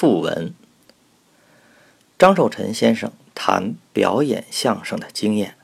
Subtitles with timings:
[0.00, 0.54] 附文：
[2.18, 5.58] 张寿臣先生谈表演相声的经验。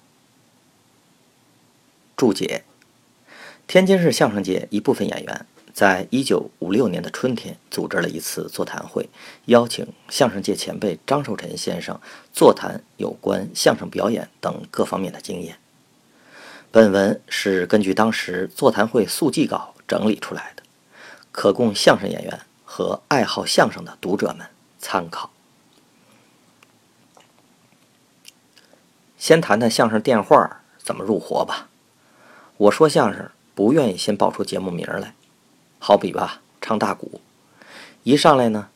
[2.18, 2.64] 注解：
[3.66, 9.08] 天津市相声界一部分演员，在一九五六年的春天组织了一次座谈会，
[9.46, 11.98] 邀请相声界前辈张寿臣先生
[12.34, 15.56] 座谈有关相声表演等各方面的经验。
[16.70, 20.62] 本文是根据当时座谈会速记稿整理出来的，
[21.32, 22.40] 可供相声演员。
[22.66, 24.48] 和爱好相声的读者们
[24.78, 25.30] 参考。
[29.16, 31.68] 先谈谈相声电话怎么入活吧。
[32.58, 35.14] 我说相声不愿意先报出节目名来，
[35.78, 37.20] 好比吧，唱大鼓，
[38.02, 38.68] 一上来呢，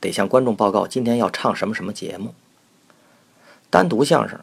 [0.00, 2.34] 得向观众报告今天要唱什么什么节目。
[3.70, 4.40] 单独相声，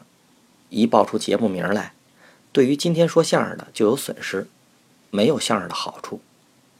[0.68, 1.92] 一报出节目名来，
[2.52, 4.48] 对于今天说相声的就有损失，
[5.10, 6.20] 没有相声的好处。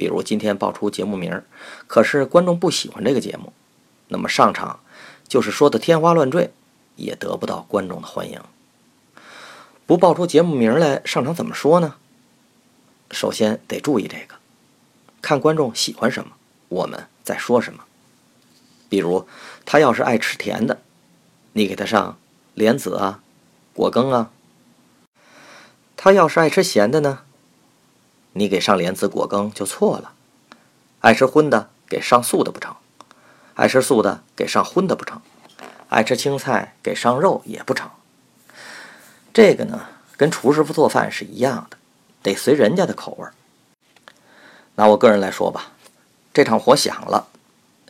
[0.00, 1.42] 比如今天报出节目名
[1.86, 3.52] 可是观众不喜欢这个节目，
[4.08, 4.80] 那么上场
[5.28, 6.54] 就是说的天花乱坠，
[6.96, 8.40] 也得不到观众的欢迎。
[9.84, 11.96] 不报出节目名来，上场怎么说呢？
[13.10, 14.36] 首先得注意这个，
[15.20, 16.32] 看观众喜欢什么，
[16.68, 17.84] 我们在说什么。
[18.88, 19.28] 比如
[19.66, 20.80] 他要是爱吃甜的，
[21.52, 22.16] 你给他上
[22.54, 23.20] 莲子啊、
[23.74, 24.30] 果羹啊；
[25.94, 27.20] 他要是爱吃咸的呢？
[28.32, 30.12] 你给上莲子果羹就错了，
[31.00, 32.76] 爱吃荤的给上素的不成，
[33.54, 35.20] 爱吃素的给上荤的不成，
[35.88, 37.90] 爱吃青菜给上肉也不成。
[39.32, 41.76] 这个呢，跟厨师傅做饭是一样的，
[42.22, 43.34] 得随人家的口味儿。
[44.76, 45.72] 拿我个人来说吧，
[46.32, 47.26] 这场火响了，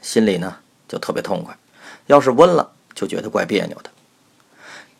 [0.00, 0.56] 心里呢
[0.88, 1.54] 就特别痛快；
[2.06, 3.91] 要是温了，就觉得怪别扭的。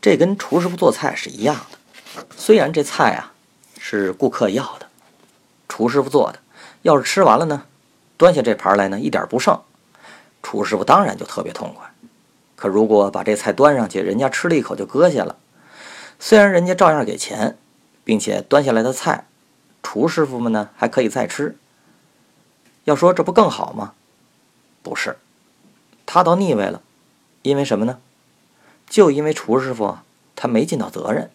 [0.03, 3.33] 这跟厨师傅做菜是一样的，虽然这菜啊
[3.79, 4.90] 是顾客要的。
[5.71, 6.41] 厨师傅做的，
[6.83, 7.63] 要是吃完了呢，
[8.17, 9.59] 端下这盘来呢，一点不剩，
[10.43, 11.89] 厨师傅当然就特别痛快。
[12.57, 15.37] 可如果把这菜端上去，人家吃了一口就搁下了，
[16.19, 17.57] 虽然人家照样给钱，
[18.03, 19.27] 并且端下来的菜，
[19.83, 21.57] 厨师傅们呢还可以再吃。
[22.85, 23.95] 要说这不更好吗？
[24.83, 25.17] 不是，
[26.05, 26.83] 他倒腻味了，
[27.43, 28.01] 因为什么呢？
[28.89, 29.99] 就因为厨师傅
[30.35, 31.31] 他没尽到责任，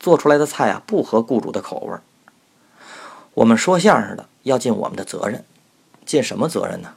[0.00, 1.98] 做出来的菜啊不合雇主的口味。
[3.38, 5.44] 我们说相声的要尽我们的责任，
[6.04, 6.94] 尽什么责任呢？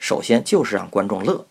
[0.00, 1.46] 首先就是让观众乐。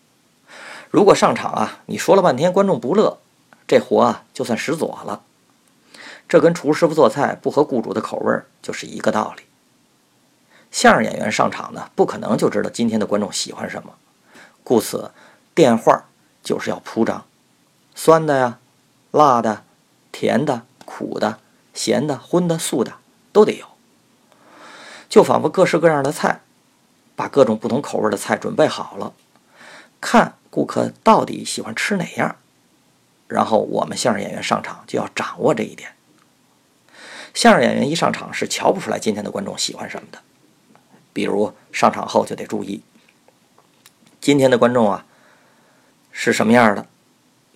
[0.90, 3.20] 如果上场啊，你说了半天观众不乐，
[3.66, 5.22] 这活啊就算使左了。
[6.28, 9.44] 这跟厨师傅做菜不合雇主的口味就是一个道理。
[10.70, 13.94] 相声演员上场呢，不可能就知道今天的观众喜欢什么，
[14.66, 15.12] 故此
[15.56, 16.04] 电话
[16.44, 17.24] 就是要铺张，
[17.96, 18.60] 酸的呀、
[19.12, 19.64] 辣的、
[20.12, 21.40] 甜的、苦的、
[21.74, 22.96] 咸的、荤的、素的
[23.32, 23.69] 都得有。
[25.10, 26.42] 就仿佛各式各样的菜，
[27.16, 29.12] 把各种不同口味的菜准备好了，
[30.00, 32.36] 看顾客到底喜欢吃哪样，
[33.28, 35.90] 然后我们相声演员上场就要掌握这一点。
[37.34, 40.20] 相声演员一上场是瞧不出来今天的观众喜欢什么的，
[41.12, 42.84] 比如上场后就得注意，
[44.22, 45.06] 今天的观众啊
[46.12, 46.86] 是什么样的，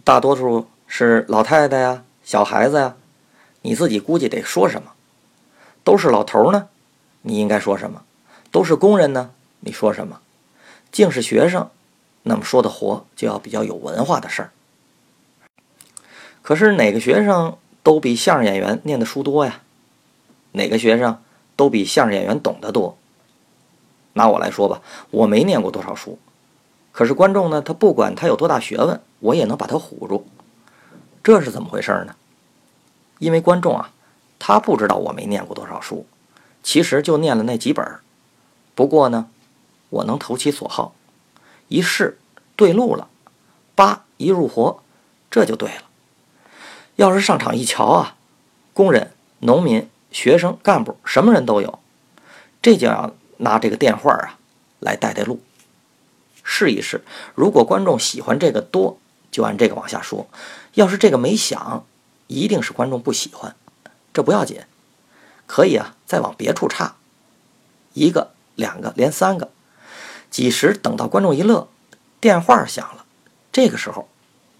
[0.04, 2.96] 大多数是老太太呀、小孩子呀，
[3.62, 4.94] 你自己估计得说什么，
[5.84, 6.70] 都是老头呢。
[7.24, 8.04] 你应该说什么？
[8.52, 9.32] 都是工人呢？
[9.62, 10.20] 你说什么？
[10.92, 11.70] 竟是学生，
[12.22, 14.52] 那么说的活就要比较有文化的事儿。
[16.42, 19.62] 可是哪个学生都比相声演员念的书多呀？
[20.52, 21.20] 哪个学生
[21.56, 22.96] 都比相声演员懂得多？
[24.14, 26.20] 拿我来说吧，我没念过多少书，
[26.92, 30.28] 可是观众呢，他不管他有多大学问，我也能把他唬住。
[31.24, 32.16] 这是怎么回事呢？
[33.18, 33.92] 因为观众啊，
[34.38, 36.06] 他不知道我没念过多少书。
[36.64, 37.86] 其实就念了那几本
[38.74, 39.28] 不过呢，
[39.90, 40.96] 我能投其所好，
[41.68, 42.18] 一试
[42.56, 43.10] 对路了，
[43.76, 44.82] 叭一入活，
[45.30, 45.84] 这就对了。
[46.96, 48.16] 要是上场一瞧啊，
[48.74, 51.80] 工人、农民、学生、干部，什么人都有，
[52.62, 54.40] 这就要拿这个电话啊
[54.80, 55.42] 来带带路，
[56.44, 57.04] 试一试。
[57.36, 58.98] 如果观众喜欢这个多，
[59.32, 60.28] 就按这个往下说；
[60.76, 61.86] 要是这个没响，
[62.28, 63.56] 一定是观众不喜欢，
[64.14, 64.62] 这不要紧。
[65.54, 66.96] 可以啊，再往别处插，
[67.94, 69.52] 一个、两个，连三个，
[70.32, 71.68] 几时等到观众一乐，
[72.20, 73.06] 电话响了，
[73.52, 74.10] 这个时候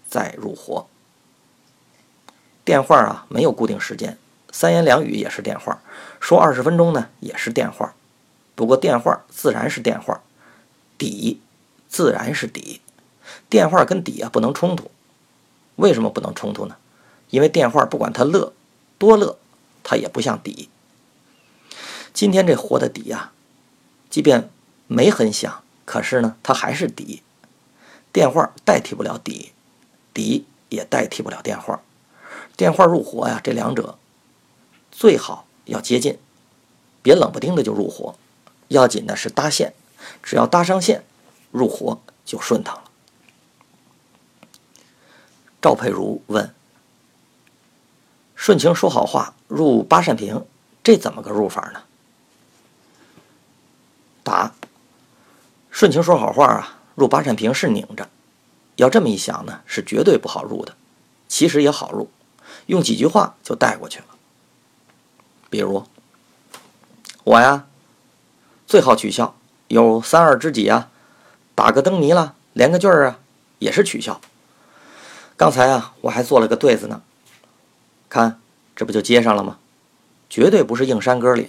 [0.08, 0.86] 再入活。
[2.64, 4.16] 电话啊，没有固定时间，
[4.52, 5.82] 三言两语也是电话，
[6.20, 7.92] 说二十分钟呢也是电话。
[8.54, 10.20] 不过电话自然是电话，
[10.96, 11.40] 底
[11.88, 12.80] 自然是底，
[13.50, 14.88] 电话跟底啊不能冲突。
[15.74, 16.76] 为什么不能冲突呢？
[17.30, 18.52] 因为电话不管他乐
[18.96, 19.36] 多乐，
[19.82, 20.68] 它也不像底。
[22.14, 23.32] 今天这活的底呀，
[24.08, 24.48] 即便
[24.86, 27.24] 没很响，可是呢，它还是底。
[28.12, 29.52] 电话代替不了底，
[30.14, 31.82] 底也代替不了电话。
[32.56, 33.98] 电话入活呀，这两者
[34.92, 36.16] 最好要接近，
[37.02, 38.14] 别冷不丁的就入活。
[38.68, 39.74] 要紧的是搭线，
[40.22, 41.02] 只要搭上线，
[41.50, 42.84] 入活就顺当了。
[45.60, 46.54] 赵佩如问
[48.36, 50.46] ：“顺情说好话入八扇屏，
[50.84, 51.82] 这怎么个入法呢？”
[54.24, 54.52] 答
[55.70, 58.08] ：“顺情说好话啊。”入八扇屏是拧着，
[58.76, 60.76] 要这么一想呢，是绝对不好入的。
[61.26, 62.08] 其实也好入，
[62.66, 64.04] 用几句话就带过去了。
[65.50, 65.84] 比如，
[67.24, 67.66] 我呀，
[68.64, 69.34] 最好取笑，
[69.66, 70.88] 有三二知己啊，
[71.56, 73.18] 打个灯谜了，连个句儿啊，
[73.58, 74.20] 也是取笑。
[75.36, 77.02] 刚才啊，我还做了个对子呢，
[78.08, 78.40] 看
[78.76, 79.58] 这不就接上了吗？
[80.30, 81.48] 绝对不是硬山歌里。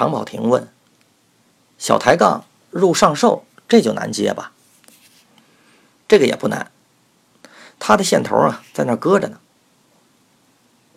[0.00, 0.66] 常宝霆问：
[1.76, 2.46] 小抬杠。
[2.70, 4.52] 入上寿，这就难接吧？
[6.08, 6.70] 这个也不难，
[7.78, 9.40] 他的线头啊，在那搁着呢。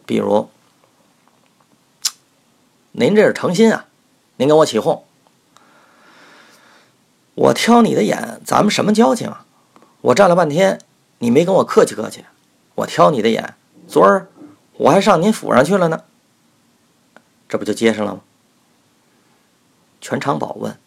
[0.05, 0.49] 比如，
[2.93, 3.87] 您这是诚心啊，
[4.37, 5.03] 您跟我起哄，
[7.33, 9.45] 我挑你的眼，咱们什么交情啊？
[9.99, 10.79] 我站了半天，
[11.17, 12.23] 你没跟我客气客气，
[12.75, 14.29] 我挑你的眼，昨儿
[14.77, 16.05] 我还上您府上去了呢，
[17.49, 18.21] 这不就接上了吗？
[20.03, 20.77] 全场宝问。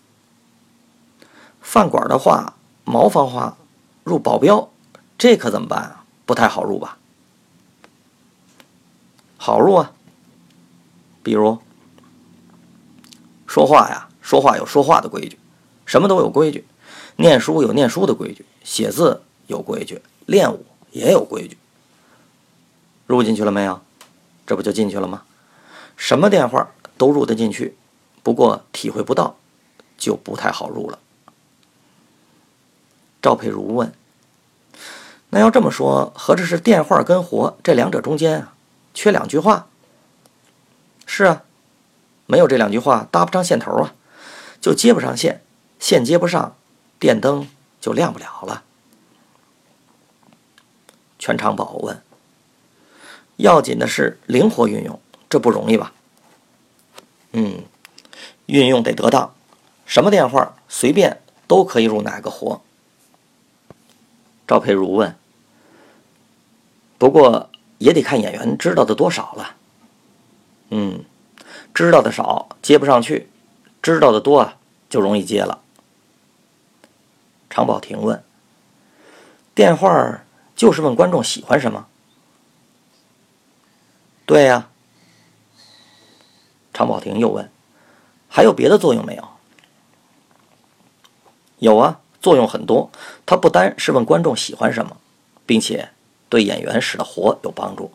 [1.63, 2.53] 饭馆的话，
[2.85, 3.57] 茅房话，
[4.05, 4.69] 入保镖，
[5.17, 6.05] 这可怎么办啊？
[6.27, 6.99] 不太好入吧？
[9.39, 9.93] 好入啊。
[11.23, 11.59] 比如
[13.47, 15.39] 说话呀，说话有说话的规矩，
[15.87, 16.67] 什么都有规矩。
[17.17, 21.57] 念书有念书的规矩，写字有规矩，练武也有规矩。
[23.07, 23.81] 入进去了没有？
[24.47, 25.23] 这不就进去了吗？
[25.97, 27.79] 什么电话都入得进去，
[28.26, 29.37] 不过体会不到，
[29.96, 30.99] 就不太好入了。
[33.23, 33.93] 赵佩如问
[35.31, 38.55] ：“那要这么说，合着是电话跟活这两者中间啊，
[38.93, 39.69] 缺两句话？
[41.06, 41.44] 是啊，
[42.26, 43.94] 没有这两句话搭不上线头啊，
[44.61, 45.44] 就接不上线，
[45.78, 46.56] 线接不上，
[46.99, 47.49] 电灯
[47.81, 48.64] 就亮不了了。”
[51.20, 52.02] 全长宝问
[53.38, 54.99] ：“要紧的是灵活运用，
[55.31, 55.93] 这不容易吧
[57.31, 57.62] ？”“嗯，
[58.47, 59.35] 运用得得当，
[59.85, 62.63] 什么电话随便都可以入哪个活。”
[64.47, 65.17] 赵佩如问
[66.99, 69.57] ：“不过也得看演员知道的多少了。
[70.71, 71.05] 嗯，
[71.75, 73.29] 知道的少接不上去，
[73.83, 74.57] 知道的多啊
[74.89, 75.63] 就容易接了。”
[77.51, 78.23] 常宝霆问
[79.55, 80.23] ：“电话
[80.55, 81.87] 就是问观众喜欢什么
[84.27, 84.69] ？”“对呀。”
[86.75, 87.51] 常宝霆又问
[88.37, 89.25] ：“还有别的作用没有
[91.59, 92.91] ？”“有啊。”作用很多，
[93.25, 94.97] 它不单是问观众喜欢什么，
[95.47, 95.91] 并且
[96.29, 97.93] 对演员使的活有帮助。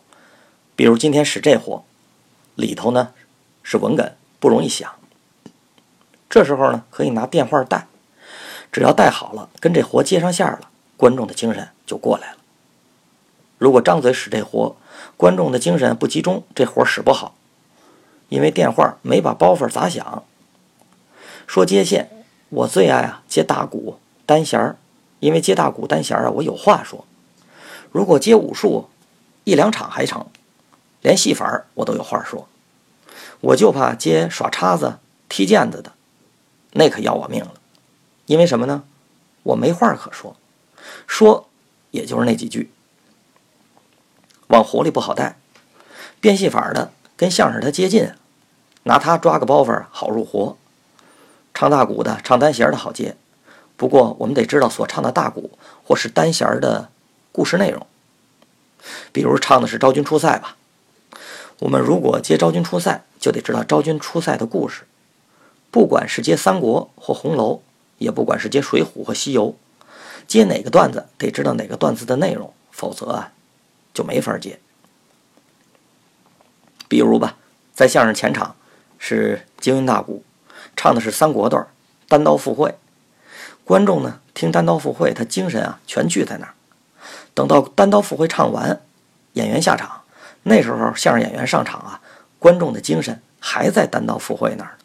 [0.74, 1.84] 比如今天使这活，
[2.54, 3.12] 里头呢
[3.62, 4.90] 是文哏，不容易想。
[6.30, 7.86] 这时候呢可以拿电话带，
[8.72, 12.38] 只要带好了，跟这活接上线了，观众的精神就过来了。
[13.58, 14.74] 如果张嘴使这活，
[15.18, 17.34] 观众的精神不集中，这活使不好，
[18.30, 20.24] 因为电话没把包袱砸响。
[21.46, 22.08] 说接线，
[22.48, 23.98] 我最爱啊接大鼓。
[24.24, 24.76] 单弦儿，
[25.18, 27.04] 因为接大鼓单弦儿啊，我有话说。
[27.90, 28.88] 如果接武术，
[29.44, 30.26] 一两场还成，
[31.02, 32.48] 连戏法儿我都有话说。
[33.40, 35.92] 我就怕接耍叉子、踢毽子的，
[36.72, 37.54] 那可要我命了。
[38.26, 38.84] 因为什么呢？
[39.42, 40.36] 我没话可说，
[41.06, 41.48] 说
[41.90, 42.70] 也就是那几句。
[44.46, 45.36] 往活里不好带，
[46.20, 48.12] 变戏法的跟相声他接近，
[48.84, 50.56] 拿他抓个包袱好入活。
[51.54, 53.16] 唱大鼓的、唱单弦的好接。
[53.76, 56.90] 不过，我们得知道所唱的大鼓或是单弦的
[57.32, 57.86] 故事内容。
[59.12, 60.56] 比如唱的是昭君出塞吧，
[61.60, 64.82] 我们如果接昭君出塞，就得知道昭君出塞的故事。
[65.70, 67.62] 不管是接三国或红楼，
[67.98, 69.56] 也不管是接水浒和西游，
[70.26, 73.32] 接哪个段子得知道哪个段子的内容，否则啊
[73.94, 74.58] 就没法接。
[76.88, 77.36] 比如吧，
[77.74, 78.54] 在相声前场
[78.98, 80.22] 是京韵大鼓，
[80.76, 81.66] 唱的是三国段
[82.08, 82.74] 单刀赴会。
[83.64, 86.54] 观众呢，听单刀赴会，他精神啊全聚在那儿。
[87.32, 88.80] 等到单刀赴会唱完，
[89.34, 90.02] 演员下场，
[90.42, 92.00] 那时候相声演员上场啊，
[92.38, 94.76] 观众的精神还在单刀赴会那儿，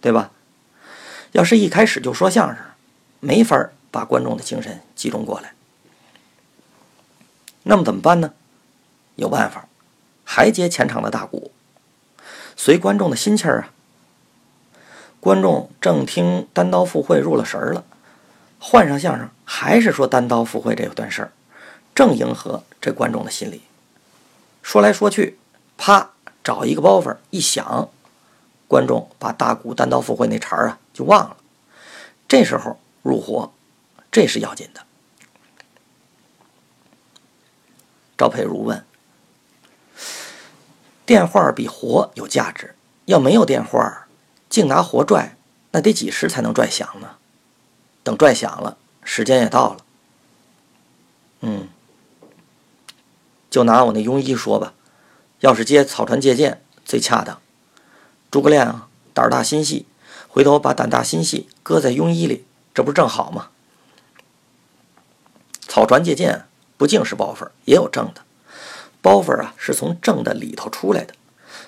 [0.00, 0.30] 对吧？
[1.32, 2.56] 要是一开始就说相声，
[3.20, 5.52] 没法把观众的精神集中过来。
[7.64, 8.32] 那么怎么办呢？
[9.16, 9.66] 有办法，
[10.24, 11.50] 还接前场的大鼓，
[12.56, 13.70] 随观众的心气儿啊。
[15.28, 17.84] 观众正听单刀赴会入了神儿了，
[18.58, 21.32] 换上相声还是说单刀赴会这段事儿，
[21.94, 23.60] 正迎合这观众的心理。
[24.62, 25.38] 说来说去，
[25.76, 27.90] 啪，找一个包袱一响，
[28.66, 31.36] 观众把大鼓单刀赴会那茬儿啊就忘了。
[32.26, 33.52] 这时候入活，
[34.10, 34.80] 这是要紧的。
[38.16, 38.82] 赵佩如问
[41.04, 44.07] ：“电话比活有价值，要没有电话，
[44.48, 45.36] 净拿活拽，
[45.72, 47.16] 那得几时才能拽响呢？
[48.02, 49.76] 等拽响了，时间也到了。
[51.40, 51.68] 嗯，
[53.50, 54.74] 就拿我那庸医说吧，
[55.40, 57.40] 要是接草船借箭最恰当。
[58.30, 59.86] 诸葛亮啊，胆大心细。”
[60.30, 63.48] 回头把胆大心细搁在庸医里，这不是正好吗？
[65.66, 68.22] 草船借箭不净是包袱，也有正的。
[69.00, 71.14] 包袱啊，是从正的里头出来的，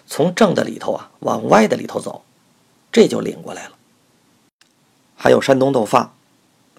[0.06, 2.22] 从正的里头啊往歪的里头走，
[2.92, 3.72] 这就领过来了。
[5.16, 6.14] 还有山东豆发，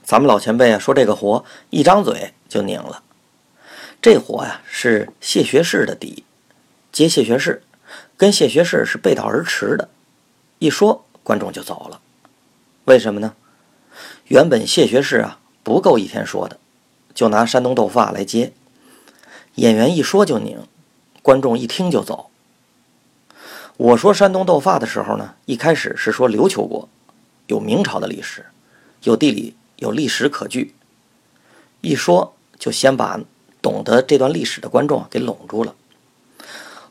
[0.03, 3.03] 咱们老前辈啊说这个活一张嘴就拧了。
[4.01, 6.23] 这活呀是谢学士的底，
[6.91, 7.63] 接谢学士，
[8.17, 9.89] 跟谢学士是背道而驰的。
[10.59, 11.05] 一说。
[11.23, 12.01] 观众就走了，
[12.85, 13.35] 为什么呢？
[14.25, 16.57] 原本谢学士啊不够一天说的，
[17.13, 18.51] 就拿山东豆发来接。
[19.53, 20.57] 演员一说就拧，
[21.21, 22.30] 观众一听就走。
[23.81, 26.87] 我说山东斗发的时候呢，一开始是说琉球国
[27.47, 28.45] 有明朝的历史，
[29.01, 30.75] 有地理有历史可据。
[31.81, 33.19] 一说就先把
[33.59, 35.73] 懂得这段历史的观众给拢住了。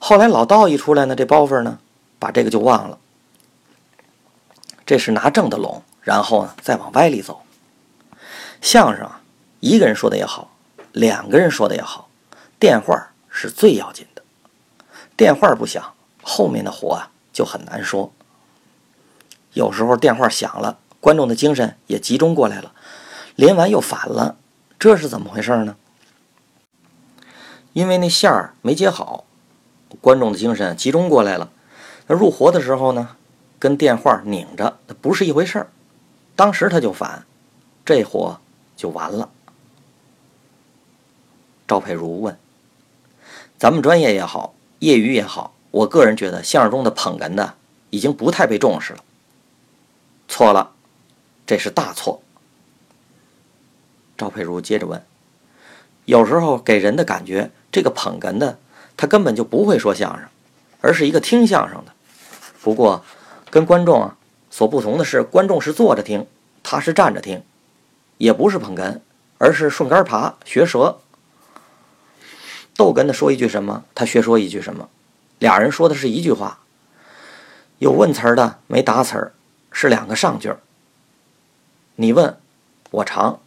[0.01, 1.79] 后来老道一出来呢，这包袱呢
[2.19, 2.99] 把这个就忘了。
[4.85, 7.43] 这是拿正的拢，然后呢再往歪里走。
[8.61, 9.09] 相声，
[9.61, 10.57] 一个人说的也好，
[10.91, 12.09] 两个人说的也好，
[12.59, 14.23] 电话是最要紧的。
[15.17, 18.13] 电话不响，后面的活啊就很难说。
[19.53, 22.73] 有时候电话响了，观众的精神也集中过来了，
[23.35, 24.37] 连完又反了，
[24.79, 25.77] 这是怎么回事呢？
[27.73, 29.25] 因为那线儿没接好，
[30.01, 31.51] 观众的精神集中过来了，
[32.07, 33.17] 那入活的时候呢？
[33.59, 35.71] 跟电话拧着，那不是一回事儿。
[36.35, 37.27] 当时他就反，
[37.85, 38.41] 这活
[38.75, 39.29] 就完了。
[41.69, 42.39] 赵佩如问
[43.59, 47.55] ：“咱们专业也好，业余也好，我个人觉得相声中的捧哏的
[47.91, 49.05] 已经不太被重视了。”
[50.29, 50.73] 错了，
[51.47, 52.23] 这是大错。
[54.17, 55.05] 赵佩如接着问
[56.07, 58.59] ：“有时候给人的感觉，这个捧哏的
[58.97, 60.29] 他根本就不会说相声，
[60.81, 61.93] 而是一个听相声的。
[62.63, 63.05] 不过。”
[63.51, 64.17] 跟观众啊
[64.49, 66.25] 所不同的是，观众是坐着听，
[66.63, 67.43] 他是站着听，
[68.17, 69.01] 也不是捧哏，
[69.39, 71.01] 而是顺杆爬学舌。
[72.77, 74.89] 逗哏的说一句什么，他学说一句什么，
[75.41, 76.61] 俩人说的是一句话。
[77.79, 79.33] 有问词儿的，没答词儿，
[79.73, 80.61] 是两个上句儿。
[81.97, 82.39] 你问，
[82.91, 83.41] 我长，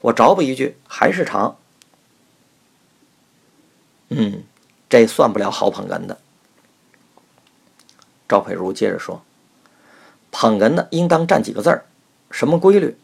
[0.00, 1.56] 我着补一句，还是长。
[4.08, 4.44] 嗯，
[4.88, 6.18] 这算不了好捧哏的。
[8.28, 9.22] 赵佩茹接着说
[10.30, 11.84] ：“捧哏的应当占几个字儿，
[12.30, 12.96] 什么规律？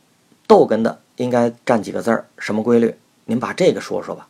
[0.47, 2.97] 逗哏的应该占几个字儿，什么规律？
[3.25, 4.29] 您把这个说说吧。”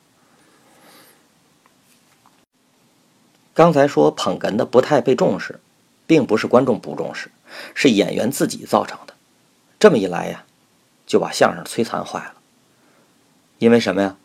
[3.61, 5.61] 刚才说捧哏的不太被重视，
[6.07, 7.31] 并不是观众不重视，
[7.75, 9.13] 是演员自己造成的。
[9.79, 10.45] 这么一来呀，
[11.07, 12.37] 就把相声摧残坏了。
[13.59, 14.17] 因为什么呀？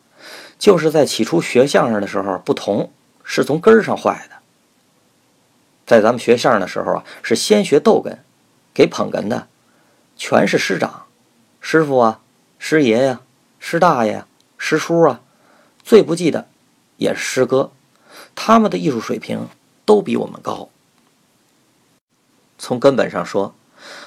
[0.58, 2.90] 就是在起初学相声的时候不同，
[3.24, 4.36] 是从根上坏的。
[5.84, 8.16] 在咱们学相声的时候啊，是先学逗哏，
[8.72, 9.48] 给捧哏的
[10.16, 11.04] 全是师长、
[11.60, 12.22] 师傅啊、
[12.58, 13.20] 师爷呀、
[13.58, 14.24] 师大爷、
[14.56, 15.20] 师叔啊，
[15.84, 16.48] 最不济的
[16.96, 17.70] 也是师哥，
[18.36, 19.48] 他们的艺术水平
[19.84, 20.68] 都比我们高。
[22.58, 23.54] 从根本上说，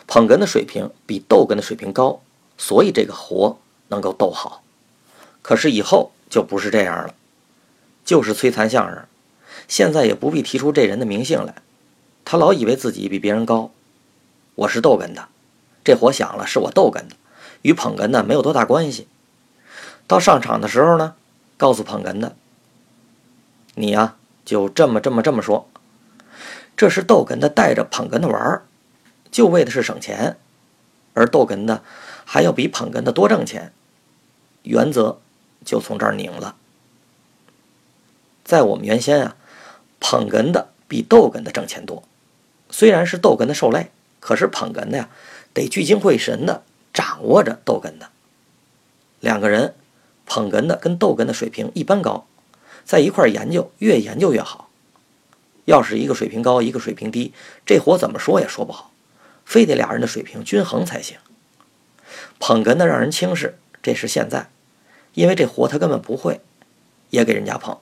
[0.07, 2.21] 捧哏的水平比逗哏的水平高，
[2.57, 3.57] 所以这个活
[3.89, 4.63] 能够逗好。
[5.41, 7.13] 可是以后就不是这样了，
[8.05, 9.03] 就是摧残相声。
[9.67, 11.55] 现在也不必提出这人的名姓来。
[12.23, 13.71] 他老以为自己比别人高，
[14.55, 15.27] 我是逗哏的，
[15.83, 17.15] 这活响了是我逗哏的，
[17.63, 19.07] 与捧哏的没有多大关系。
[20.07, 21.15] 到上场的时候呢，
[21.57, 22.35] 告诉捧哏的，
[23.75, 24.15] 你呀
[24.49, 25.69] 就这么这么这么说，
[26.75, 28.63] 这是逗哏的带着捧哏的玩儿，
[29.29, 30.37] 就为的是省钱，
[31.13, 31.83] 而逗哏的
[32.25, 33.71] 还要比捧哏的多挣钱，
[34.63, 35.19] 原则
[35.63, 36.55] 就从这儿拧了。
[38.43, 39.35] 在我们原先啊，
[39.99, 42.01] 捧哏的比逗哏的挣钱多。
[42.71, 45.09] 虽然是逗哏的受累，可是捧哏的呀，
[45.53, 48.09] 得聚精会神的掌握着逗哏的。
[49.19, 49.75] 两个人，
[50.25, 52.25] 捧哏的跟逗哏的水平一般高，
[52.89, 54.67] 在一块研究，越研究越好。
[55.65, 58.89] 要是一个水平高，一个水平低，这活怎么说也说不好。
[59.45, 61.17] 非得俩人的水平均衡才行。
[62.39, 64.49] 捧哏的让人轻视，这是现在，
[65.13, 66.41] 因为这活他根本不会，
[67.11, 67.77] 也给人家捧，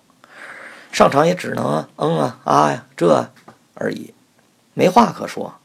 [0.92, 3.30] 上场也只能嗯啊啊呀这
[3.76, 4.14] 而已，
[4.74, 5.56] 没话可说。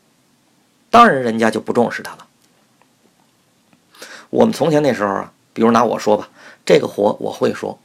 [0.88, 2.28] 当然人家就不重视他了。
[4.30, 6.28] 我们从前那时候啊，比如拿我说吧，
[6.64, 7.80] 这个活我会说，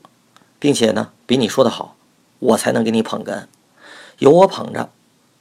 [0.60, 1.96] 并且呢比你说的好，
[2.40, 3.46] 我才能给你捧哏。
[4.20, 4.90] 有我捧着，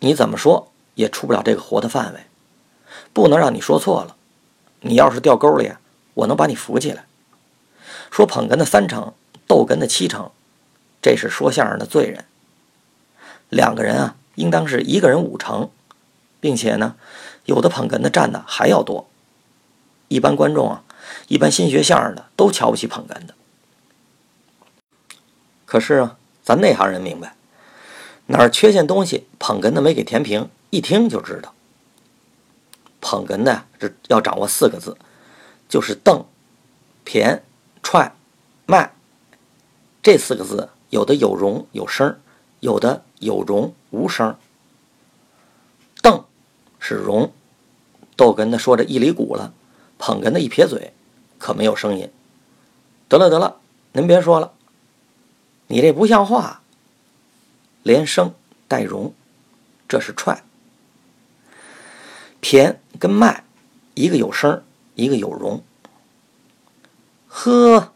[0.00, 2.20] 你怎么说也出不了这个活的范围，
[3.12, 4.16] 不能让你说错了。
[4.80, 5.72] 你要是掉沟里，
[6.14, 7.06] 我能把你扶起来。
[8.10, 9.12] 说捧哏的三成，
[9.46, 10.30] 逗哏的七成，
[11.00, 12.24] 这是说相声的罪人。
[13.48, 15.70] 两个人啊，应当是一个人五成，
[16.40, 16.96] 并且呢，
[17.44, 19.08] 有的捧哏的占的还要多。
[20.08, 20.84] 一般观众啊，
[21.28, 23.34] 一般新学相声的都瞧不起捧哏的。
[25.66, 27.34] 可是啊，咱内行人明白，
[28.26, 31.52] 哪儿缺陷东西，捧哏的没给填平，一听就知道。
[33.00, 34.96] 捧哏的这要掌握四个字，
[35.68, 36.24] 就是瞪、
[37.04, 37.40] 骈、
[37.82, 38.14] 踹、
[38.64, 38.94] 卖。
[40.02, 42.18] 这四个字有的有容有声，
[42.60, 44.36] 有的有容无声。
[46.00, 46.24] 瞪
[46.78, 47.32] 是容，
[48.16, 49.52] 逗哏的说着一里鼓了，
[49.98, 50.92] 捧哏的一撇嘴，
[51.38, 52.08] 可没有声音。
[53.08, 53.56] 得了得了，
[53.92, 54.52] 您别说了，
[55.68, 56.62] 你这不像话，
[57.82, 58.34] 连声
[58.68, 59.12] 带容，
[59.88, 60.42] 这是踹。
[62.40, 63.42] 骈跟麦，
[63.94, 64.62] 一个有声，
[64.94, 65.62] 一个有容。
[67.26, 67.92] 呵，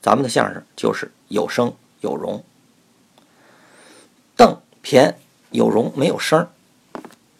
[0.00, 2.42] 咱们的相声就是有声有容。
[4.34, 5.14] 瞪骈
[5.50, 6.48] 有容没有声，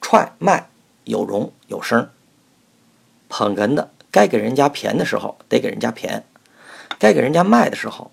[0.02, 0.68] 踹麦
[1.04, 2.10] 有容有声。
[3.30, 6.22] 捧哏的该给人家骈的时候得给人家骈，
[6.98, 8.12] 该给人家卖的时候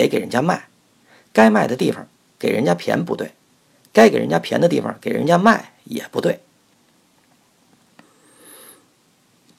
[0.00, 0.68] 得给人家卖，
[1.32, 2.06] 该卖的地方
[2.38, 3.34] 给人家骈不对，
[3.92, 6.40] 该给人家骈的地方给人家卖也不对。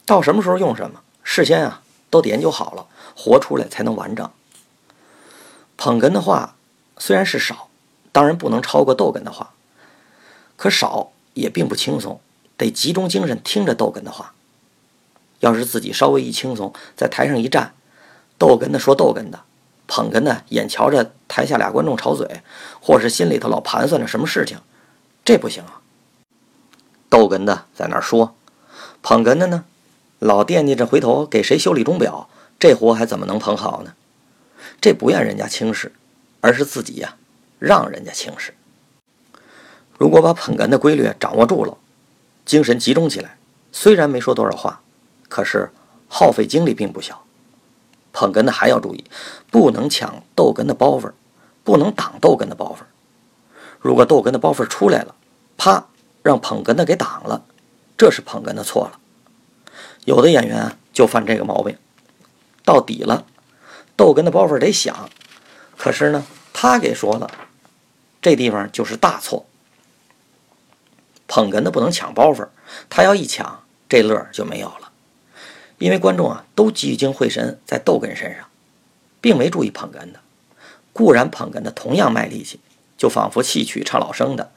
[0.06, 4.30] 到什么时候用什么，事先啊都得研究好了，活出来才能完整。
[5.78, 6.56] 捧哏的话
[6.98, 7.70] 虽然是少，
[8.12, 9.54] 当然不能超过逗哏的话，
[10.58, 12.20] 可少也并不轻松，
[12.58, 14.34] 得集中精神听着逗哏的话。
[15.40, 17.74] 要是自己稍微一轻松，在台上一站，
[18.38, 19.44] 逗哏的说逗哏的，
[19.94, 22.40] 捧哏的眼瞧着台下俩观众吵嘴，
[22.80, 24.58] 或是心里头老盘算着什么事情，
[25.26, 25.82] 这不行啊。
[27.10, 28.34] 逗哏的在那儿说，
[29.02, 29.66] 捧哏的呢？
[30.20, 33.92] 老惦记着回头给谁修理钟表，这活还怎么能捧好呢？
[34.80, 35.92] 这不怨人家轻视，
[36.40, 37.18] 而是自己呀，
[37.60, 38.54] 让人家轻视。
[39.98, 41.78] 如果把捧哏的规律掌握住了，
[42.46, 43.38] 精神集中起来，
[43.74, 44.82] 虽然没说多少话，
[45.28, 45.70] 可是
[46.08, 47.26] 耗费精力并不小。
[48.14, 49.04] 捧哏的还要注意，
[49.50, 51.12] 不能抢逗哏的包袱，
[51.64, 52.84] 不能挡逗哏的包袱。
[53.80, 55.16] 如果逗哏的包袱出来了，
[55.58, 55.88] 啪，
[56.22, 57.44] 让捧哏的给挡了，
[57.98, 59.00] 这是捧哏的错了。
[60.06, 61.78] 有的演员就犯这个毛病，
[62.64, 63.26] 到底了，
[63.96, 65.10] 逗哏的包袱得响，
[65.78, 67.30] 可是呢，他给说了，
[68.22, 69.46] 这地方就是大错。
[71.28, 72.48] 捧哏的不能抢包袱，
[72.90, 74.91] 他要一抢，这乐就没有了，
[75.82, 78.46] 因为观众啊都聚精会神在逗哏身上，
[79.20, 80.20] 并没注意捧哏的。
[80.94, 82.60] 固然捧哏的同样卖力气，
[83.00, 84.52] 就仿佛戏曲唱老生的，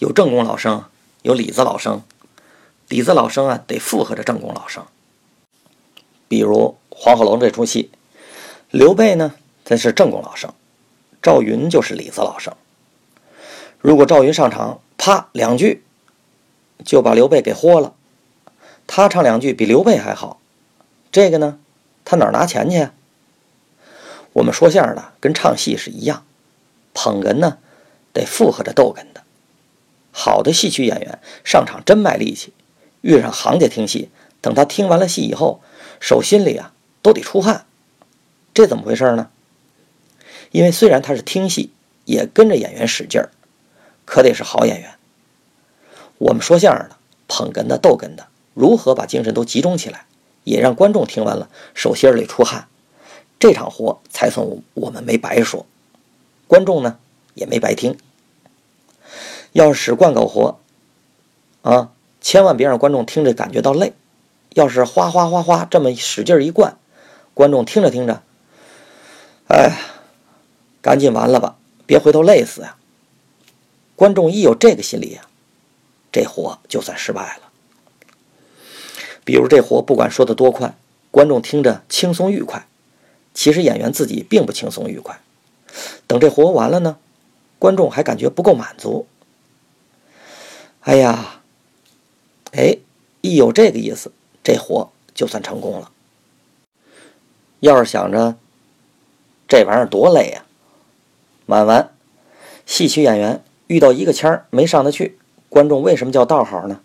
[0.00, 0.84] 有正宫老生，
[1.22, 2.02] 有里子老生。
[2.90, 4.84] 底子老生啊，得附和着正宫老生。
[6.28, 7.90] 比如《黄鹤楼》这出戏，
[8.70, 9.34] 刘备呢，
[9.64, 10.52] 他是正宫老生，
[11.22, 12.52] 赵云就是里子老生。
[13.80, 15.82] 如果赵云上场，啪两句，
[16.84, 17.94] 就把刘备给豁了。
[18.86, 20.38] 他唱两句比刘备还好，
[21.16, 21.58] 这个呢，
[22.04, 22.90] 他哪拿钱去？
[24.34, 26.26] 我们说相声的跟唱戏是一样，
[26.92, 27.56] 捧哏呢，
[28.12, 29.22] 得附和着逗哏的。
[30.12, 32.52] 好的戏曲演员上场真卖力气。
[33.00, 34.10] 遇上行家听戏，
[34.42, 35.62] 等他听完了戏以后，
[36.00, 37.64] 手心里啊都得出汗，
[38.52, 39.30] 这怎么回事呢？
[40.50, 41.70] 因为虽然他是听戏，
[42.04, 43.30] 也跟着演员使劲儿，
[44.04, 44.90] 可得是好演员。
[46.18, 50.04] 我们说相声的、捧哏的、逗哏的，如何把精神都集中起来，
[50.46, 52.68] 也让观众听完了手心里出汗，
[53.40, 55.66] 这场活才算我们没白说，
[56.46, 56.98] 观众呢
[57.34, 57.98] 也没白听。
[59.50, 60.60] 要是使惯狗活，
[61.62, 61.90] 啊。
[62.18, 63.92] 千万别让观众听着感觉到累，
[64.50, 66.76] 要是哗哗哗哗这么使劲一灌，
[67.34, 68.20] 观众听着听着，
[69.46, 69.78] 哎，
[70.82, 71.56] 赶紧完了吧，
[71.86, 72.76] 别回头累死呀！
[73.94, 75.22] 观众一有这个心理呀，
[76.10, 77.45] 这活就算失败了。
[79.26, 80.76] 比如这活不管说的多快，
[81.10, 82.68] 观众听着轻松愉快，
[83.34, 85.18] 其实演员自己并不轻松愉快。
[86.06, 86.96] 等这活完了呢，
[87.58, 89.08] 观众还感觉不够满足。
[90.82, 91.40] 哎呀！
[92.52, 92.78] 哎，
[93.20, 94.12] 一有这个意思，
[94.44, 95.90] 这活就算成功了。
[97.58, 98.36] 要是想着
[99.48, 100.44] 这玩意儿多累呀，
[101.46, 101.90] 满完，
[102.64, 106.80] 戏曲演员遇到一个签儿没上得去，观众为什么叫道好呢？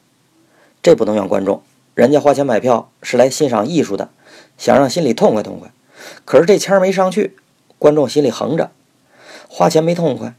[0.81, 1.61] 这不能怨观众，
[1.93, 4.09] 人家花钱买票是来欣赏艺术的，
[4.57, 5.71] 想让心里痛快痛快。
[6.25, 7.35] 可是这签儿没上去，
[7.77, 8.71] 观众心里横着，
[9.49, 10.33] 花钱没痛快，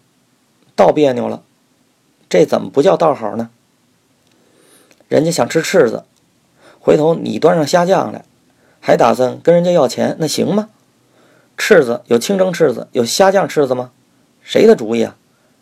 [0.75, 1.43] 倒别扭了。
[2.29, 3.51] 这怎么不叫倒好呢？
[5.09, 6.05] 人家想吃翅子，
[6.81, 8.25] 回头你端上虾酱来，
[8.81, 10.71] 还打算跟人家要钱，那行吗？
[11.59, 13.91] 翅子有清蒸翅子，有虾酱翅子吗？
[14.43, 15.17] 谁的主意啊？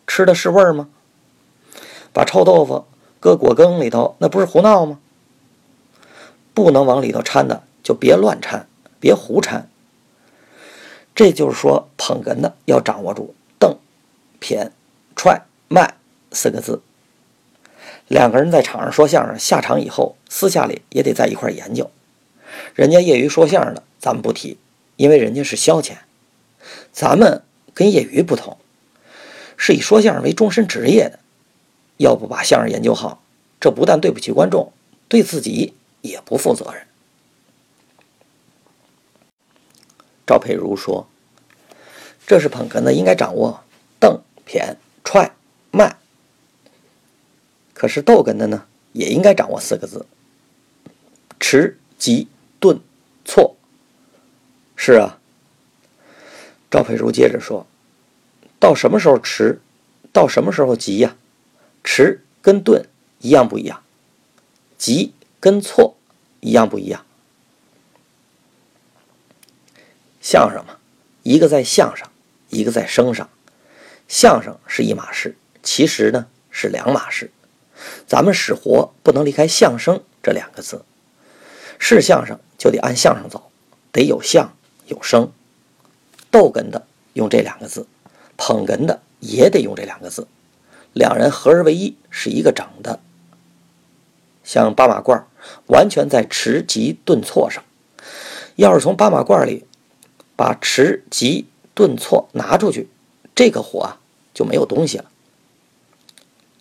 [0.07, 0.87] 吃的是味儿吗？
[2.13, 2.85] 把臭豆腐
[3.19, 4.99] 搁果羹里头，那不是胡闹吗？
[6.53, 8.67] 不能往里头掺的，就别乱掺，
[8.99, 9.69] 别胡掺。
[11.13, 13.77] 这就是说，捧哏的要掌握住瞪、
[14.39, 14.71] 偏、
[15.15, 15.95] 踹、卖
[16.31, 16.81] 四个字。
[18.07, 21.89] 两个人在场上说相声，下场以后私下里也得在一块研究。
[22.75, 24.57] 人家业余说相声的，咱们不提，
[24.97, 25.93] 因为人家是消遣。
[26.91, 27.41] 咱们
[27.73, 28.57] 跟业余不同，
[29.55, 31.19] 是以说相声为终身职业的。
[31.97, 33.21] 要不把相声研究好，
[33.59, 34.73] 这不但对不起观众，
[35.07, 36.87] 对自己也不负责任。
[40.25, 41.07] 赵佩如说
[42.25, 43.63] ：“这是捧哏的应该掌握
[43.99, 45.33] 瞪、偏、踹、
[45.71, 45.97] 卖。”
[47.73, 50.05] 可是逗哏的呢，也应该掌握四个字：
[51.39, 52.27] 迟、急、
[52.59, 52.79] 顿、
[53.25, 53.55] 挫。
[54.75, 55.19] 是啊，
[56.69, 57.67] 赵佩茹接着说
[58.59, 59.59] ：“到什么时候迟，
[60.13, 61.15] 到什么时候急呀？
[61.83, 62.87] 迟跟顿
[63.19, 63.83] 一样不一样？
[64.77, 65.97] 急跟错
[66.39, 67.03] 一样不一样？
[70.21, 70.77] 相声嘛，
[71.23, 72.09] 一个在相上，
[72.47, 73.27] 一个在声上。
[74.07, 77.31] 相声是一码事，其实呢是两码事。”
[78.05, 80.85] 咱们使活不能离开相声这两个字，
[81.79, 83.51] 是相声就得按相声走，
[83.91, 85.31] 得有相有声。
[86.29, 87.87] 逗哏的用这两个字，
[88.37, 90.27] 捧哏的也得用这两个字，
[90.93, 92.99] 两人合而为一，是一个整的。
[94.43, 95.23] 像八马褂，
[95.67, 97.63] 完全在持急顿挫上。
[98.55, 99.65] 要是从八马褂里
[100.35, 102.89] 把持急顿挫拿出去，
[103.35, 103.99] 这个活啊
[104.33, 105.05] 就没有东西了。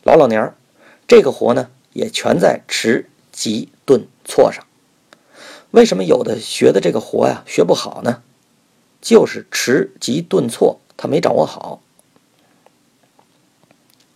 [0.03, 0.55] 老老年儿。
[1.09, 4.65] 这个活呢，也全在持、急、顿、挫上。
[5.73, 8.23] 为什么有的学的这个活呀学不好呢？
[9.01, 11.83] 就是持、急、顿、挫，他没掌握好。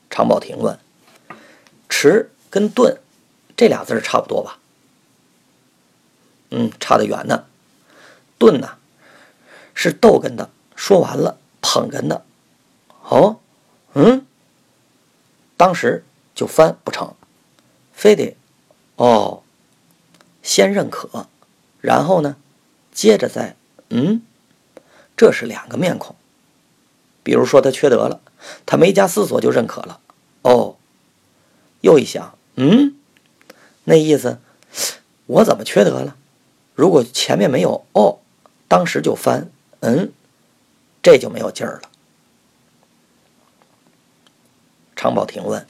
[0.09, 0.79] 常宝霆问
[1.91, 2.97] ：“持跟顿
[3.57, 4.59] 这俩字差不多吧？”
[6.51, 7.47] 嗯，差得远呢。
[8.39, 8.77] 顿呢，
[9.75, 12.25] 是逗哏的，说完了捧哏的。
[13.03, 13.41] 哦，
[13.95, 14.27] 嗯，
[15.57, 16.05] 当时。
[16.35, 17.15] 就翻不成，
[17.93, 18.37] 非得
[18.97, 19.45] 哦，
[20.43, 21.29] 先认可，
[21.81, 22.35] 然后呢，
[22.93, 23.55] 接着再
[23.91, 24.21] 嗯，
[25.17, 26.17] 这是两个面孔。
[27.23, 28.21] 比如说他缺德了，
[28.67, 30.01] 他没加思索就认可了，
[30.43, 30.77] 哦，
[31.83, 32.97] 又一想，嗯，
[33.85, 34.41] 那意思
[35.27, 36.17] 我怎么缺德了？
[36.75, 38.19] 如果前面没有哦，
[38.67, 40.13] 当时就翻嗯，
[41.03, 41.91] 这就没有劲儿了。
[44.97, 45.67] 常宝霆问。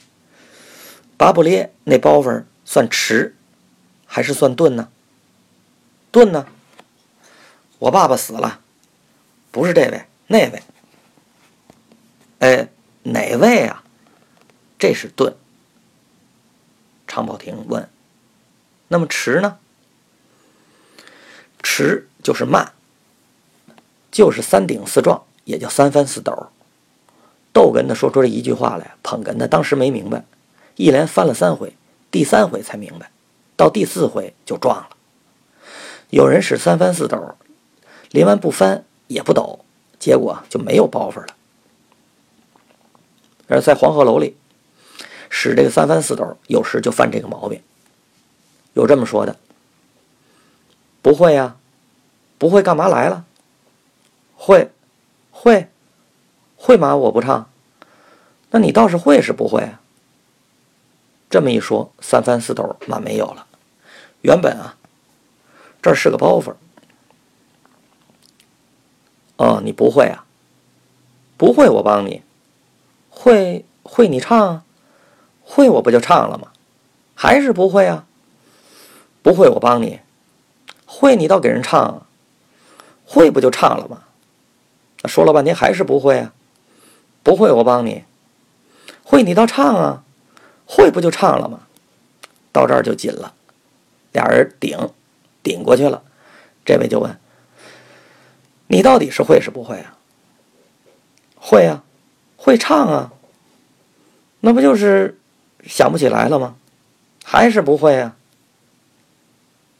[1.17, 3.35] 巴布列那包袱算迟，
[4.05, 4.89] 还是算钝呢？
[6.11, 6.47] 钝呢？
[7.79, 8.59] 我爸爸死了，
[9.51, 10.63] 不是这位，那位。
[12.39, 12.67] 哎，
[13.03, 13.83] 哪位啊？
[14.77, 15.35] 这是钝。
[17.07, 17.87] 常宝霆问
[18.95, 19.57] ：“那么迟呢？”
[21.61, 22.71] 迟就是慢，
[24.09, 26.47] 就是三顶四撞，也叫三翻四抖。
[27.51, 30.23] 逗哏的说出这一句话来，捧哏的当时没明白。
[30.77, 31.75] 一连翻了三回，
[32.09, 33.11] 第三回才明白，
[33.57, 34.89] 到第四回就撞了。
[36.09, 37.35] 有人使三翻四抖，
[38.11, 39.65] 临完不翻也不抖，
[39.99, 41.27] 结果就没有包袱了。
[43.47, 44.37] 而在黄鹤楼里，
[45.29, 47.61] 使这个三翻四抖，有时就犯这个毛病。
[48.75, 49.37] 有这么说的
[51.01, 51.55] ：“不会呀，
[52.37, 53.25] 不会干嘛来了？
[54.35, 54.69] 会，
[55.31, 55.69] 会，
[56.57, 56.95] 会嘛？
[56.95, 57.49] 我不唱。
[58.51, 59.81] 那你倒是会是不会啊？”
[61.31, 63.47] 这么一说，三翻四抖满没有了。
[64.21, 64.77] 原本啊，
[65.81, 66.53] 这是个包袱。
[69.37, 70.25] 哦，你不会啊？
[71.37, 72.21] 不会，我帮你。
[73.09, 74.63] 会会，你唱。
[75.43, 76.51] 会，我不就唱了吗？
[77.15, 78.05] 还是不会啊？
[79.25, 80.01] 不会，我帮你。
[80.85, 82.05] 会，你倒给人唱。
[83.07, 84.03] 会，不就唱了吗？
[85.05, 86.31] 说了半天还是不会啊？
[87.23, 88.03] 不会，我帮你。
[89.03, 90.03] 会，你倒唱啊。
[90.67, 91.61] 会不就唱了吗？
[92.51, 93.33] 到这儿就紧了，
[94.11, 94.77] 俩人顶
[95.41, 96.03] 顶过去了。
[96.63, 97.19] 这位就问
[98.69, 99.97] ：“你到底是会是不会啊
[101.35, 101.83] ？”“会啊，
[102.37, 103.11] 会唱啊。
[104.41, 105.19] ”“那不就是
[105.65, 106.57] 想不起来了吗
[107.25, 108.15] ？”“还是不会啊。”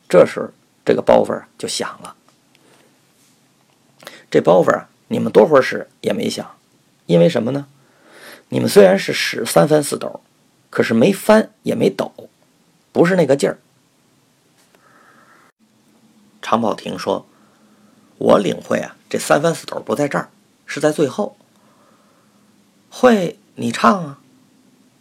[0.07, 2.15] 这时这个包袱就响了。
[4.29, 6.55] 这包袱啊，你们多会儿使也没响，
[7.05, 7.67] 因为什么呢？
[8.49, 10.21] 你们虽然是使三翻四抖，
[10.69, 12.13] 可是没翻也没抖，
[12.91, 13.57] 不是那个劲儿。
[16.41, 17.25] 常宝霆说
[18.19, 20.29] ：“我领会啊，这三翻四抖不在这儿，
[20.65, 21.37] 是在最后。
[22.89, 24.19] 会你唱啊，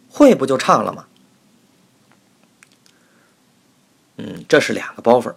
[0.09, 1.05] 会不就唱了吗？
[4.17, 5.33] 嗯，这是两个包袱，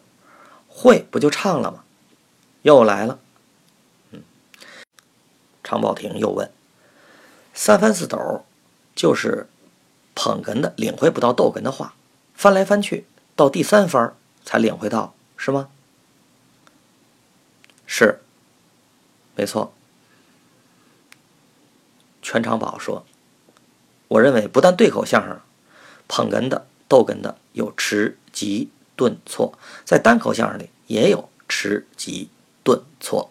[0.69, 1.85] 会不就唱了吗？
[2.63, 3.19] 又来了。
[4.13, 4.23] 嗯，
[5.65, 6.51] 常宝霆又问：
[7.55, 8.45] 三翻四抖，
[8.95, 9.49] 就是
[10.15, 11.95] 捧哏的领会不到逗哏的话，
[12.35, 14.15] 翻来翻去，到第三番
[14.45, 15.71] 才领会到，是吗？”
[17.85, 18.21] 是，
[19.35, 19.73] 没错。
[22.21, 23.07] 全场宝说
[24.09, 25.41] ：“我认为不但对口相声，
[26.07, 32.31] 捧哏的、逗哏的有迟、急、顿、挫，在单口相声里也有迟、急、
[32.65, 33.31] 顿、挫。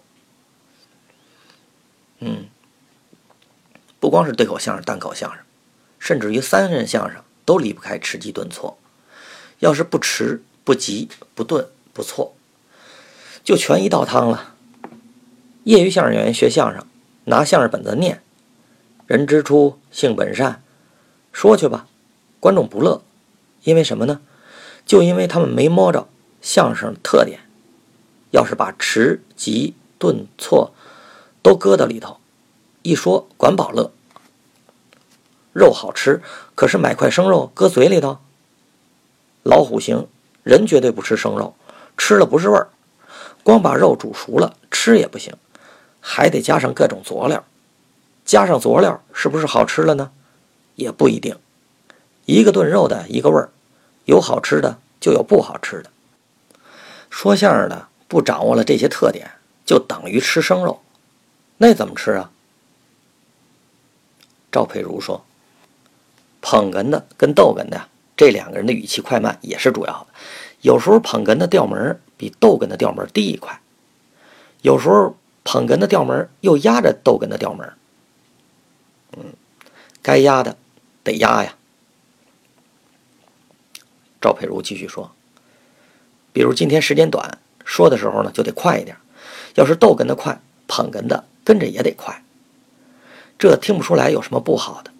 [2.19, 2.45] 嗯，
[3.99, 5.39] 不光是对口相声、单口相声，
[5.99, 8.77] 甚至于三人相声都离不开迟、急、顿、挫。
[9.59, 12.35] 要是不迟、不急、不顿、不错。”
[13.43, 14.55] 就全一道汤了。
[15.63, 16.85] 业余相声演员学相声，
[17.25, 18.21] 拿相声本子念，
[19.05, 20.61] 人之初，性本善，
[21.31, 21.87] 说去吧，
[22.39, 23.01] 观众不乐，
[23.67, 24.21] 因为什么呢？
[24.85, 26.07] 就因为他们没摸着
[26.41, 27.41] 相声特点。
[28.31, 30.71] 要是把迟、急、顿、挫
[31.43, 32.15] 都搁到里头，
[32.81, 33.91] 一说管饱乐。
[35.51, 36.21] 肉好吃，
[36.55, 38.19] 可是买块生肉搁嘴里头，
[39.43, 40.07] 老虎行，
[40.43, 41.53] 人绝对不吃生肉，
[41.97, 42.69] 吃了不是味儿。
[43.43, 45.35] 光把肉煮熟了吃也不行，
[45.99, 47.43] 还得加上各种佐料。
[48.23, 50.11] 加上佐料是不是好吃了呢？
[50.75, 51.35] 也不一定。
[52.23, 53.49] 一个炖肉的一个味儿，
[54.07, 55.91] 有好吃的就有不好吃的。
[57.09, 59.29] 说相声的不掌握了这些特点，
[59.63, 60.81] 就等于吃生肉。
[61.57, 62.31] 那怎么吃啊？
[64.51, 65.23] 赵佩如说
[66.41, 70.07] ：“捧哏的跟逗哏的这两个人的语气快慢也是主要的。
[70.61, 73.61] 有时候捧哏的调门。”比逗哏的调门低一块，
[74.63, 77.73] 有时候捧哏的调门又压着逗哏的调门。
[79.15, 79.33] 嗯，
[80.01, 80.57] 该压的
[81.03, 81.55] 得压呀。
[84.21, 85.11] 赵佩如继续说
[86.33, 88.97] ：“比如今天时间短，说的时候呢就得快一点。
[89.55, 92.23] 要是逗哏的快，捧哏的跟着也得快。
[93.39, 94.91] 这听不出来有什么不好的。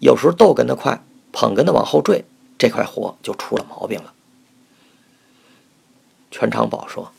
[0.00, 1.02] 有时候逗哏的快，
[1.32, 2.24] 捧哏的往后坠，
[2.58, 4.12] 这块活就出了毛病了。”
[6.30, 7.12] 全场宝说：“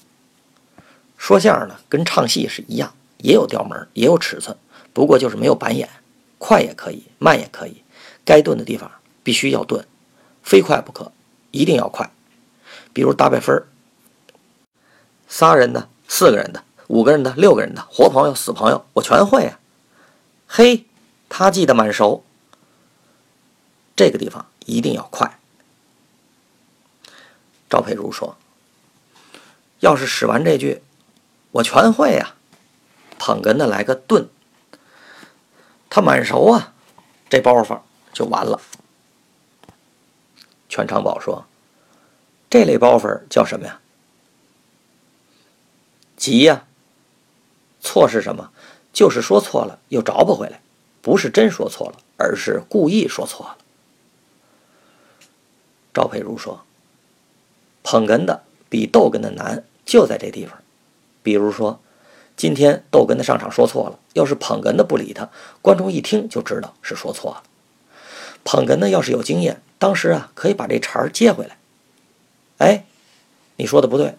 [1.18, 4.56] 说相声呢，跟唱戏是一样，也有调门，也有尺寸，
[4.94, 5.90] 不过就是没有板眼，
[6.38, 7.82] 快也可以，慢也可以，
[8.24, 8.92] 该顿的地方
[9.24, 9.88] 必须要顿，
[10.44, 11.12] 非快不可，
[11.52, 12.12] 一定要快。
[12.94, 13.68] 比如打百分儿，
[15.28, 19.60] 仨人的、四个人的、五个人的、六个人的，活朋友、死朋友，我全会啊。
[20.48, 20.86] 嘿，
[21.30, 22.24] 他记得蛮熟。
[23.96, 25.40] 这个地方一定要快。”
[27.70, 28.38] 赵佩如说。
[29.82, 30.84] 要是使完这句，
[31.52, 32.36] 我全会呀。
[33.18, 34.28] 捧哏的来个顿，
[35.90, 36.74] 他满熟啊，
[37.30, 37.80] 这包袱
[38.12, 38.60] 就完了。
[40.80, 41.46] 全长宝说
[42.50, 43.82] ：“这类包袱叫什么呀？
[46.16, 46.66] 急呀。
[47.82, 48.52] 错是什么？
[48.94, 50.62] 就是说错了又找不回来，
[51.02, 53.58] 不是真说错了，而是故意说错了。”
[55.94, 56.64] 赵佩如说
[57.84, 60.62] ：“捧哏的比逗哏的难。”就在这地方，
[61.24, 61.80] 比如说，
[62.38, 65.30] 今天逗哏的上场说错了，要是捧哏的不理他，
[65.64, 67.44] 观众一听就知道是说错了。
[68.44, 71.58] 捧哏的要是有经验，当时啊可以把这茬儿接回来。
[72.60, 72.86] 哎，
[73.56, 74.16] 你说的不对，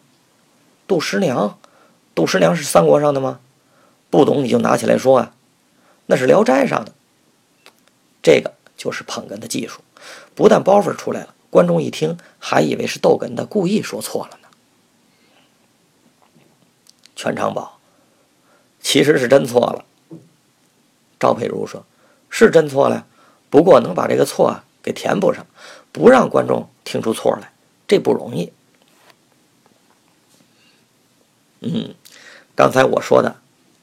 [0.89, 1.59] 杜十娘，
[2.15, 3.39] 杜十娘是三国上的吗？
[4.11, 5.35] 不懂你就拿起来说啊，
[6.07, 6.93] 那是聊斋上的。
[8.23, 9.83] 这个就是捧哏的技术，
[10.35, 14.49] 不但包袱出来了，观众一听还以为是逗哏的故意说错了呢。
[17.15, 17.79] 全场宝，
[18.81, 19.85] 其实是真错了。
[21.19, 21.85] 赵佩如说
[22.31, 23.07] ：“是真错了，
[23.51, 25.47] 不过能把这个错啊给填补上，
[25.93, 27.53] 不让观众听出错来，
[27.87, 28.53] 这不容易。”
[31.63, 31.95] 嗯，
[32.55, 33.37] 刚才我说的，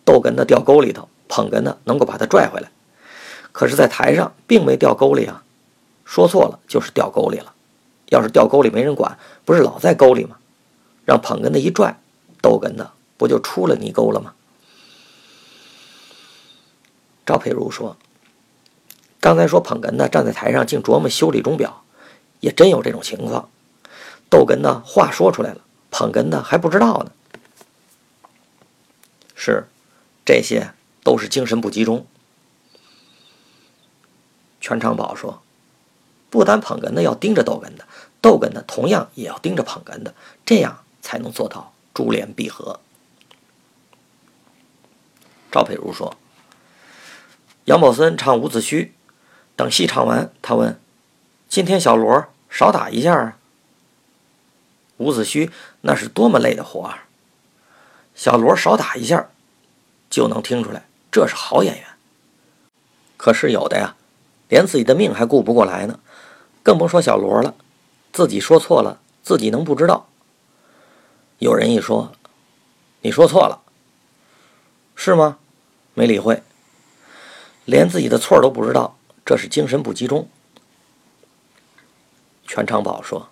[0.03, 2.71] 逗哏的掉沟里头，捧哏的能够把他拽回来，
[3.51, 5.43] 可是，在台上并没掉沟里啊。
[6.05, 7.53] 说错了就是掉沟里了。
[8.10, 10.38] 要是掉沟里没人管，不是老在沟里吗？
[11.03, 11.99] 让捧哏的一拽，
[12.41, 14.33] 逗哏的不就出了泥沟了吗？
[17.25, 17.97] 赵佩如说
[19.19, 21.84] ：“刚才说捧哏的站在台上竟琢磨修理钟表，
[22.39, 23.49] 也真有这种情况。
[24.30, 27.12] 逗哏的话说出来了，捧哏的还不知道呢。
[29.36, 29.67] 是，
[30.25, 30.71] 这些
[31.03, 32.06] 都是精神不集中。”
[34.62, 35.41] 全长宝说
[36.30, 37.88] ：“不单捧哏的要盯着逗哏的，
[38.21, 40.13] 逗哏的同样也要盯着捧哏的，
[40.45, 42.80] 这样才能做到珠联璧合。”
[45.51, 46.15] 赵佩如说。
[47.65, 48.91] 杨宝森唱伍子胥，
[49.58, 50.80] 等戏唱完，他问
[51.50, 53.38] ：“今天小罗少打一下啊？”
[54.98, 55.50] 伍子胥
[55.82, 57.00] 那是多么累的活儿，
[58.15, 59.30] 小罗少打一下，
[60.10, 61.88] 就能听出来这是好演员。
[63.17, 63.96] 可是有的呀，
[64.48, 66.00] 连自己的命还顾不过来呢，
[66.62, 67.56] 更甭说小罗了。
[68.13, 70.08] 自己说错了，自己能不知道？
[71.39, 72.12] 有人一说
[73.02, 73.62] ：“你说错了，
[74.96, 75.39] 是吗？”
[75.96, 76.43] 没理会。
[77.65, 78.96] 连自己的错都不知道，
[79.27, 80.29] 这是精神不集中。
[82.47, 83.27] 全长宝说：“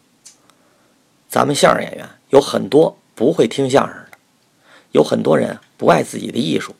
[1.29, 4.17] 咱们相声演员有很多不会听相声的，
[4.91, 6.75] 有很多人不爱自己的艺术，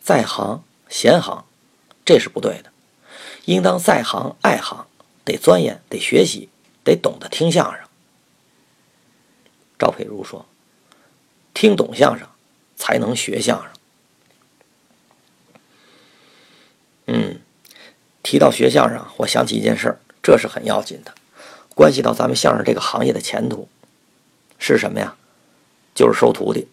[0.00, 1.44] 在行闲行，
[2.04, 2.70] 这是不对的。
[3.46, 4.86] 应当在行爱行，
[5.24, 6.48] 得钻研，得学习，
[6.84, 7.80] 得懂得听相声。”
[9.76, 10.46] 赵佩如说
[11.52, 12.28] ：“听懂相声，
[12.76, 13.72] 才能学相声。”
[18.24, 21.12] 提到学相声，我想起一件事儿，这是很要紧的，
[21.74, 23.68] 关系到咱们相声这个行业的前途，
[24.58, 25.14] 是什么呀？
[25.94, 26.66] 就是收徒弟。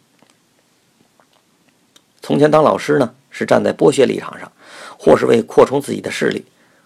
[2.21, 4.49] 从前当老师呢，是站在剥削立场上，
[4.97, 6.45] 或是为扩充自己的势力，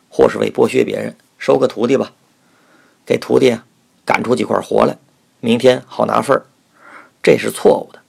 [0.10, 2.12] 或是为剥削别人，收个徒弟吧，
[3.06, 3.66] 给徒弟啊
[4.04, 4.98] 赶出几块活来，
[5.42, 6.48] 明天好拿分儿，
[7.22, 8.00] 这是错误的，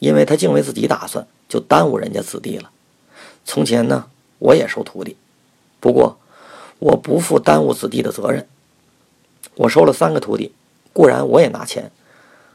[0.00, 2.70] 因为他净为自己打算，就耽误人家子弟了。
[3.46, 4.10] 从前呢。
[4.38, 5.16] 我也收徒弟，
[5.86, 6.18] 不过
[6.80, 8.48] 我不负耽误子弟的责任。
[9.54, 10.52] 我收了三个徒弟，
[10.92, 11.92] 固然我也拿钱，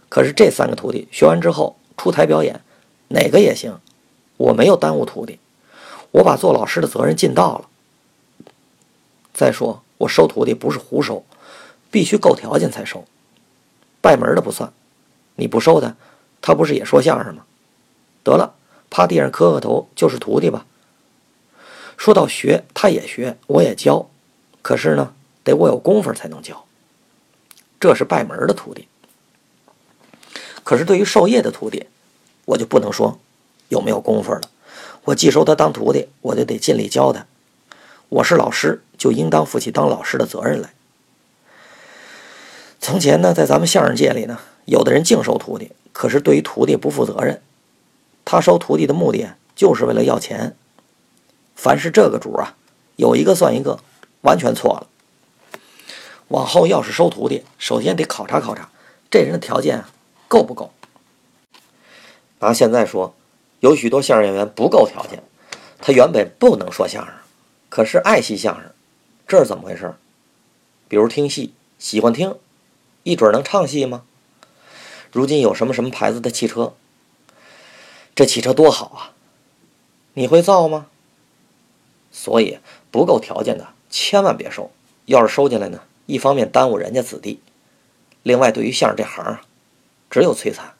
[0.09, 2.59] 可是这三个徒弟学完之后出台表演，
[3.07, 3.79] 哪个也行，
[4.35, 5.39] 我没有耽误徒弟，
[6.11, 7.69] 我把做老师的责任尽到了。
[9.33, 11.23] 再说我收徒弟不是胡收，
[11.89, 13.05] 必须够条件才收，
[14.01, 14.73] 拜门的不算。
[15.37, 15.95] 你不收他，
[16.41, 17.45] 他不是也说相声吗？
[18.25, 18.55] 得了，
[18.89, 20.65] 趴地上磕个头就是徒弟吧。
[22.01, 24.07] 说到学，他也学，我也教，
[24.63, 26.65] 可是呢，得我有功夫才能教。
[27.79, 28.87] 这是拜门的徒弟。
[30.63, 31.85] 可是对于授业的徒弟，
[32.45, 33.19] 我就不能说
[33.69, 34.41] 有没有功夫了。
[35.03, 37.27] 我既收他当徒弟，我就得尽力教他。
[38.09, 40.73] 我是老师，就应当负起当老师的责任来。
[42.79, 47.39] 从前呢，在咱们相声界里呢，有的人净收徒弟，可是对于徒弟不负责任。
[48.25, 50.55] 他收徒弟的目的就是为了要钱。
[51.55, 52.55] 凡是这个主啊，
[52.95, 53.79] 有一个算一个，
[54.21, 54.87] 完全错了。
[56.29, 58.69] 往后要是收徒弟，首先得考察考察
[59.09, 59.83] 这人的条件
[60.27, 60.71] 够不够。
[62.39, 63.13] 拿现在说，
[63.59, 65.21] 有许多相声演员不够条件，
[65.79, 67.13] 他原本不能说相声，
[67.69, 68.71] 可是爱惜相声，
[69.27, 69.93] 这是怎么回事？
[70.87, 72.37] 比如听戏，喜欢听，
[73.03, 74.03] 一准能唱戏吗？
[75.11, 76.73] 如今有什么什么牌子的汽车？
[78.15, 79.11] 这汽车多好啊！
[80.13, 80.87] 你会造吗？
[82.12, 82.60] 所以
[82.91, 84.69] 不够条件的千万别收，
[85.06, 87.39] 要是收进来呢，一方面耽误人家子弟，
[88.24, 89.41] 另外对于相声这行啊，
[90.10, 90.74] 只有摧残，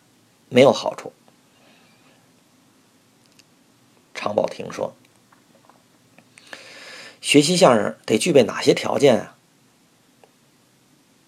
[0.50, 1.13] 没有好处。
[4.13, 4.94] 常宝霆说
[7.22, 9.36] ：“学习相声得具备哪些条件啊？”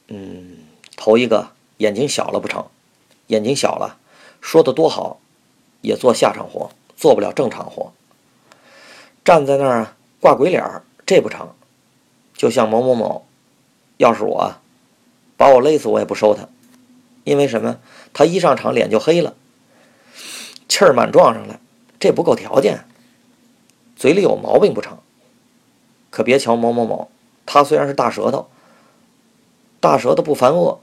[0.10, 0.58] 嗯，
[0.96, 2.68] 头一个眼睛小了不成，
[3.28, 3.98] 眼睛小了，
[4.42, 5.20] 说的多好，
[5.82, 7.94] 也做下场活，做不了正常活。
[9.23, 11.53] 站在那儿，挂鬼脸儿，这不成。
[12.36, 13.26] 就像某某某，
[13.97, 14.55] 要是我，
[15.38, 16.49] 把我勒死我也不收他，
[17.24, 17.80] 因为什么？
[18.11, 19.36] 他一上场脸就黑了，
[20.67, 21.59] 气儿满撞上来，
[21.99, 22.86] 这不够条件。
[23.95, 24.97] 嘴里有毛病不成？
[26.09, 27.09] 可别瞧某某某，
[27.45, 28.49] 他虽然是大舌头，
[29.80, 30.82] 大舌头不烦恶，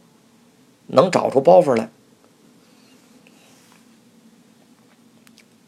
[0.87, 1.91] 能找出包袱来。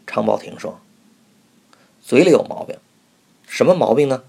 [0.06, 0.81] 常宝霆说。
[2.12, 2.76] 嘴里有毛病，
[3.48, 4.22] 什么毛病呢？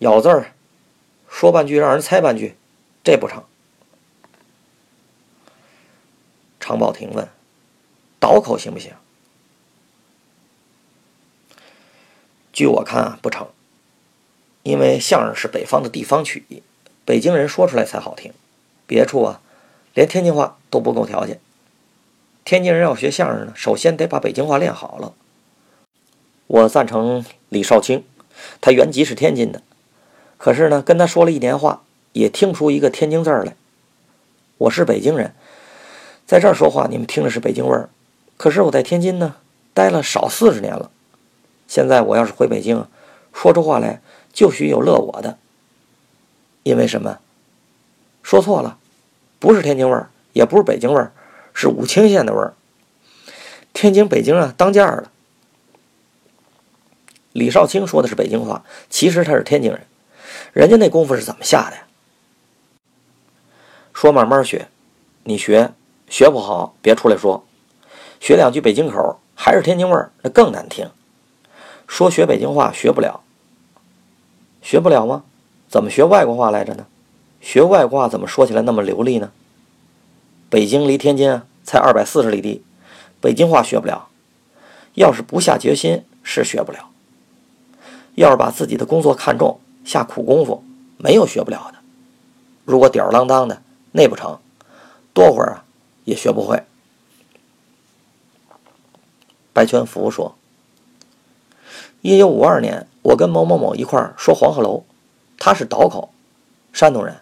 [0.00, 0.52] 咬字儿，
[1.28, 2.56] 说半句让人猜半句，
[3.04, 3.44] 这不成。
[6.58, 7.28] 常宝霆问
[8.18, 8.94] ：“倒口行不行？”
[12.52, 13.46] 据我看啊，不成，
[14.64, 16.64] 因为相声是北方的地方曲艺，
[17.04, 18.32] 北京人说出来才好听，
[18.88, 19.40] 别处啊，
[19.94, 21.38] 连天津话都不够条件。
[22.44, 25.14] 天津人要学相声呢，首先得把北京话练好了。
[26.50, 28.02] 我赞成李少卿，
[28.60, 29.62] 他原籍是天津的，
[30.36, 31.82] 可是呢，跟他说了一年话，
[32.12, 33.54] 也听不出一个天津字儿来。
[34.58, 35.32] 我是北京人，
[36.26, 37.88] 在这儿说话，你们听着是北京味儿，
[38.36, 39.36] 可是我在天津呢，
[39.72, 40.90] 待了少四十年了。
[41.68, 42.84] 现在我要是回北京，
[43.32, 44.00] 说出话来
[44.32, 45.38] 就许有乐我的，
[46.64, 47.20] 因为什么？
[48.24, 48.76] 说错了，
[49.38, 51.12] 不是天津味儿，也不是北京味儿。
[51.54, 52.54] 是武清县的味儿。
[53.72, 55.12] 天津、北京啊，当家儿了。
[57.32, 59.86] 李少卿说的是北京话，其实他是天津人。
[60.52, 61.82] 人家那功夫是怎么下的呀？
[63.92, 64.68] 说慢慢学，
[65.24, 65.72] 你学
[66.08, 67.44] 学不好别出来说。
[68.18, 70.90] 学两句北京口还是天津味儿，那更难听。
[71.86, 73.20] 说学北京话学不了，
[74.62, 75.24] 学不了吗？
[75.68, 76.86] 怎么学外国话来着呢？
[77.40, 79.32] 学外国话怎么说起来那么流利呢？
[80.48, 82.64] 北京离天津才二百四十里地，
[83.20, 84.08] 北京话学不了。
[84.94, 86.90] 要是不下决心，是学不了。
[88.14, 90.62] 要是把自己的工作看重，下苦功夫，
[90.98, 91.78] 没有学不了的。
[92.64, 94.38] 如果吊儿郎当的，那不成，
[95.12, 95.64] 多会儿啊
[96.04, 96.62] 也学不会。
[99.52, 100.36] 白全福说
[102.02, 104.84] ：“一九五二年，我跟某某某一块儿说黄鹤楼，
[105.38, 106.10] 他是倒口，
[106.72, 107.20] 山东人。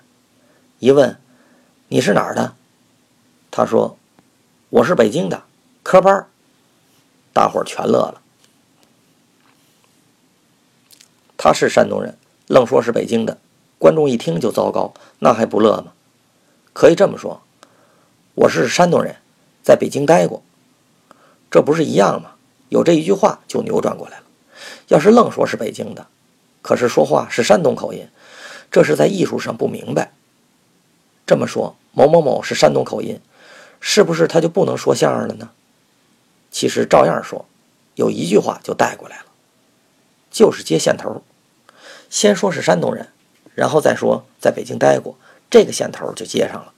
[0.78, 1.18] 一问，
[1.88, 2.54] 你是哪儿的？”
[3.50, 3.96] 他说
[4.70, 5.42] ：“我是北京的
[5.82, 6.26] 科班
[7.32, 8.20] 大伙儿全乐了。
[11.38, 12.18] 他是山东人，
[12.48, 13.38] 愣说是北京的，
[13.78, 15.92] 观众一听就糟糕，那还不乐吗？
[16.72, 17.40] 可以这么说，
[18.34, 19.16] 我是山东人，
[19.62, 20.42] 在北京待过，
[21.48, 22.32] 这不是一样吗？
[22.68, 24.24] 有这一句话就扭转过来了。
[24.88, 26.08] 要是愣说是北京的，
[26.60, 28.08] 可是说话是山东口音，
[28.70, 30.12] 这是在艺术上不明白。
[31.24, 33.20] 这么说，某某某是山东口音。”
[33.80, 35.50] 是不是他就不能说相声了呢？
[36.50, 37.46] 其实照样说，
[37.94, 39.26] 有一句话就带过来了，
[40.32, 41.22] 就是接线头。
[42.10, 43.08] 先说是山东人，
[43.54, 45.16] 然后再说在北京待过，
[45.50, 46.72] 这个线头就接上了。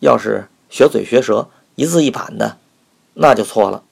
[0.00, 2.58] 要是学嘴学舌，一字一板的，
[3.14, 3.82] 那就错了。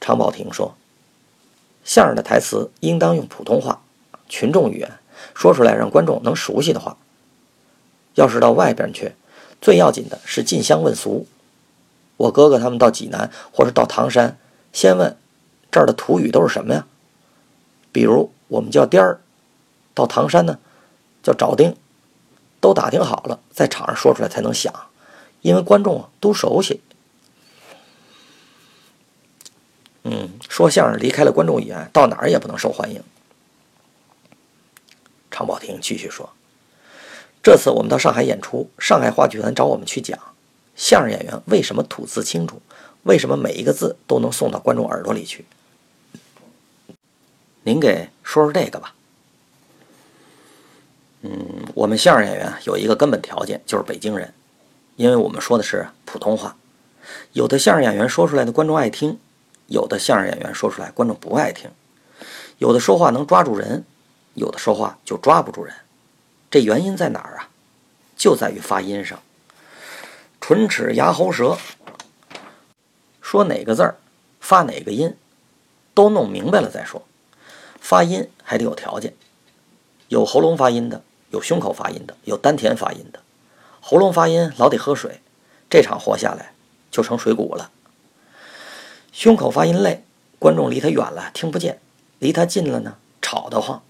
[0.00, 0.76] 常宝霆说，
[1.84, 3.82] 相声的台词应当用普通话、
[4.28, 4.92] 群众语言
[5.34, 6.96] 说出来，让观众能熟悉的话。
[8.14, 9.12] 要是到外边去。
[9.60, 11.26] 最要紧的是进乡问俗。
[12.18, 14.38] 我哥哥他们到济南或者到唐山，
[14.74, 15.16] 先问
[15.70, 16.86] 这儿的土语都是什么呀？
[17.94, 19.20] 比如我们叫颠儿，
[19.94, 20.58] 到唐山呢
[21.22, 21.76] 叫找丁，
[22.60, 24.74] 都打听好了，在场上说出来才能响，
[25.42, 26.80] 因为观众啊都熟悉。
[30.02, 33.00] 嗯，说相声离开了观众语言，到哪儿也不能受欢迎。
[35.30, 36.30] 常宝霆继续说。
[37.44, 40.18] 这次我们到上海演出，上海话剧团找我们去讲
[40.74, 42.60] 相声演员为什么吐字清楚，
[43.04, 45.44] 为什么每一个字都能送到观众耳朵里去。
[47.66, 48.94] 您给说说这个吧。
[51.22, 54.34] 嗯，我们相声演员有一个根本条件，就是北京人，
[54.96, 56.56] 因为我们说的是普通话。
[57.32, 59.18] 有的相声演员说出来的观众爱听，
[59.68, 61.70] 有的相声演员说出来观众不爱听。
[62.58, 63.86] 有的说话能抓住人，
[64.34, 65.74] 有的说话就抓不住人。
[66.50, 67.48] 这原因在哪儿啊？
[68.14, 69.18] 就在于发音上。
[70.38, 71.56] 唇齿牙喉舌，
[73.22, 73.96] 说哪个字儿，
[74.38, 75.16] 发哪个音，
[75.94, 77.02] 都弄明白了再说。
[77.84, 79.12] 发音还得有条件，
[80.08, 83.20] 有喉咙发音的，有胸口发音的，有丹田发音的。
[83.82, 85.20] 喉咙发音老得喝水，
[85.68, 86.54] 这场活下来
[86.90, 87.70] 就成水谷了。
[89.12, 90.02] 胸口发音累，
[90.38, 91.78] 观众离他远了听不见，
[92.18, 93.82] 离他近了呢吵得慌。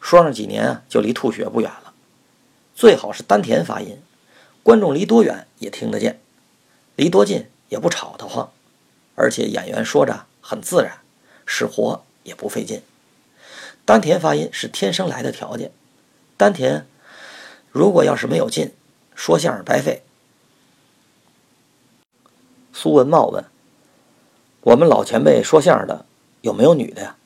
[0.00, 1.92] 说上几年，就离吐血不远了。
[2.74, 4.02] 最好是丹田发音，
[4.64, 6.20] 观众离多远也听得见，
[6.96, 8.50] 离多近也不吵得慌，
[9.14, 10.98] 而且演员说着很自然，
[11.46, 12.82] 使活也不费劲。
[13.84, 15.72] 丹田发音是天生来的条件，
[16.36, 16.86] 丹田
[17.70, 18.72] 如果要是没有劲，
[19.14, 20.02] 说相声白费。
[22.72, 23.44] 苏文茂问
[24.62, 26.06] ：“我们老前辈说相声的
[26.40, 27.16] 有没有女的呀？”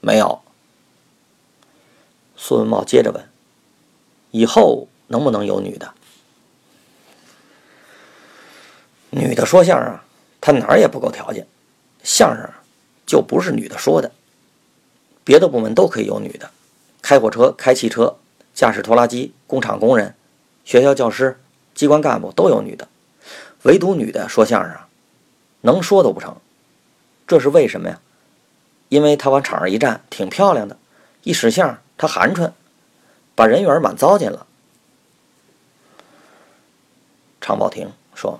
[0.00, 0.42] 没有。
[2.36, 3.28] 苏文茂接着问
[4.32, 5.94] ：“以后能不能有女的？
[9.10, 9.98] 女的说相声，
[10.40, 11.46] 她哪儿也不够条件。
[12.02, 12.50] 相声
[13.06, 14.12] 就不是女的说的。
[15.26, 16.52] 别的部门都可以有女的，
[17.02, 18.16] 开火车、开汽车、
[18.54, 20.14] 驾驶拖拉机、工厂工人、
[20.64, 21.40] 学校教师、
[21.74, 22.86] 机关干部都有女的，
[23.64, 24.76] 唯独女的说相声，
[25.62, 26.36] 能说都不成。
[27.26, 28.00] 这是为什么呀？
[28.88, 30.78] 因为她往场上一站，挺漂亮的。”
[31.24, 32.52] 一使相他寒碜，
[33.34, 34.46] 把人缘满糟践了。
[37.40, 38.38] 常宝霆说：“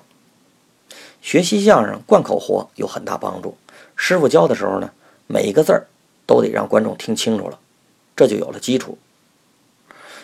[1.20, 3.58] 学习相声贯口活有很大帮助。
[3.96, 4.92] 师傅教的时候呢，
[5.26, 5.88] 每一个字儿
[6.26, 7.58] 都得让观众听清楚了，
[8.14, 8.98] 这就有了基础。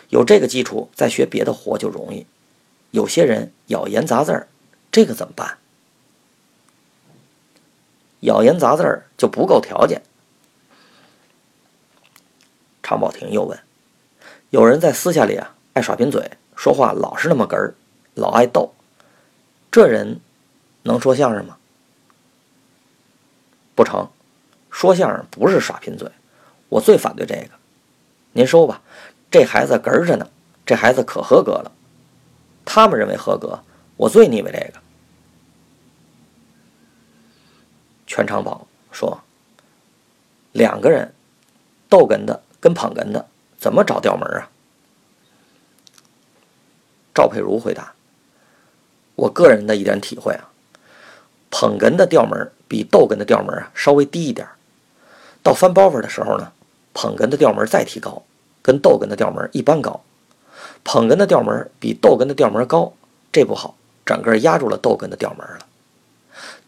[0.09, 2.27] 有这个基础，再学别的活就容易。
[2.91, 4.49] 有些人咬言杂字儿，
[4.91, 5.59] 这个怎么办？
[8.21, 10.03] 咬言杂字儿就不够条件。”
[12.83, 13.59] 常宝霆又问
[14.51, 17.75] ：“有人在私下里啊，爱耍贫嘴，说话老是那么哏儿。”
[18.15, 18.75] 老爱逗，
[19.71, 20.21] 这人
[20.83, 21.57] 能说相声吗？
[23.75, 24.11] 不成，
[24.73, 26.11] 说相声不是耍贫嘴，
[26.69, 27.51] 我最反对这个。
[28.33, 28.81] 您收吧，
[29.31, 30.27] 这孩子哏着呢，
[30.67, 31.71] 这孩子可合格了。
[32.65, 33.63] 他们认为合格，
[33.97, 34.81] 我最腻歪这个。
[38.07, 39.23] 全长宝说
[40.53, 41.15] ：“两个人
[41.89, 44.49] 逗哏的跟捧哏的，怎么找调门啊？”
[47.15, 47.93] 赵佩如回答。
[49.15, 50.49] 我个人的一点体会啊，
[51.51, 54.49] 捧哏的调门比逗哏的调门啊稍微低一点
[55.43, 56.53] 到翻包袱的时候呢，
[56.95, 58.23] 捧哏的调门再提高，
[58.63, 60.03] 跟逗哏的调门一般高。
[60.85, 62.93] 捧哏的调门比逗哏的调门高，
[63.33, 65.67] 这不好，整个压住了逗哏的调门了。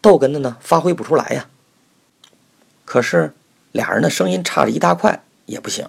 [0.01, 1.47] 逗哏的呢发挥不出来呀。
[2.85, 3.33] 可是
[3.71, 5.87] 俩人的声音差了一大块也不行。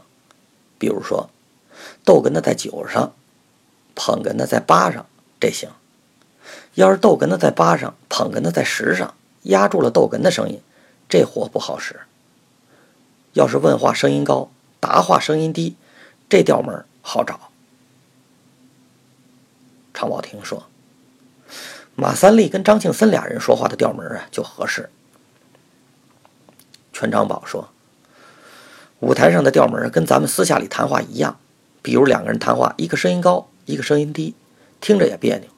[0.78, 1.30] 比如说，
[2.04, 3.12] 逗哏的在九上，
[3.94, 5.06] 捧哏的在八上，
[5.40, 5.70] 这行。
[6.74, 10.60] 要是逗哏的在八上，捧哏的在十上，压住了逗哏的声音，
[11.08, 12.00] 这活不好使。
[13.36, 14.48] 要是问话声音高，
[14.80, 15.76] 答话声音低，
[16.26, 17.38] 这调门好找。
[19.92, 20.64] 常宝霆说
[21.94, 24.88] ：“马三立跟张庆森俩人说话的调门啊，就合适。”
[26.94, 27.68] 全长宝说
[29.00, 31.38] ：“舞台上的调门跟咱们私下里谈话一样，
[31.82, 34.34] 比如两个人谈话，一个声音高，一个声音低，
[34.80, 35.50] 听着也别扭。”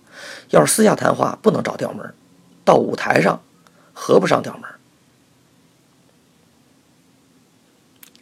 [0.50, 2.12] 要是私下谈话不能找调门，
[2.64, 3.40] 到舞台上
[3.92, 4.68] 合不上调门。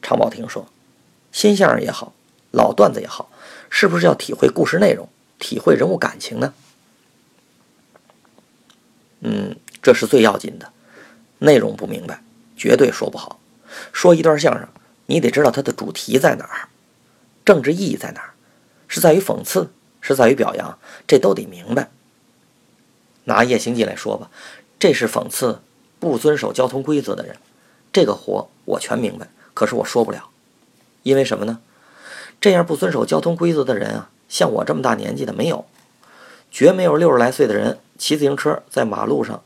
[0.06, 0.64] 常宝霆说
[1.32, 2.12] ：“新相声也好，
[2.52, 3.28] 老段子也好，
[3.68, 5.08] 是不是要体会故事内容，
[5.40, 6.54] 体会人物感情呢？”
[9.18, 10.70] 嗯，这是最要紧的。
[11.40, 12.22] 内容不明白，
[12.56, 13.40] 绝对说不好。
[13.92, 14.68] 说一段相声，
[15.06, 16.68] 你得知道它的主题在哪儿，
[17.44, 18.34] 政治意义在哪儿，
[18.86, 20.78] 是在于讽刺，是在于表扬，
[21.08, 21.90] 这都得明白。
[23.24, 24.30] 拿《夜行记》来说吧，
[24.78, 25.60] 这是讽刺
[25.98, 27.36] 不遵守交通规则的人。
[27.92, 29.26] 这个活我全明白，
[29.56, 30.28] 可是我说不了，
[31.02, 31.60] 因为什么呢？
[32.42, 35.64] 这样不遵守交通规则的人啊，像我这么大年纪的没有，
[36.50, 39.42] 绝没有六十来岁的人骑自行车在马路上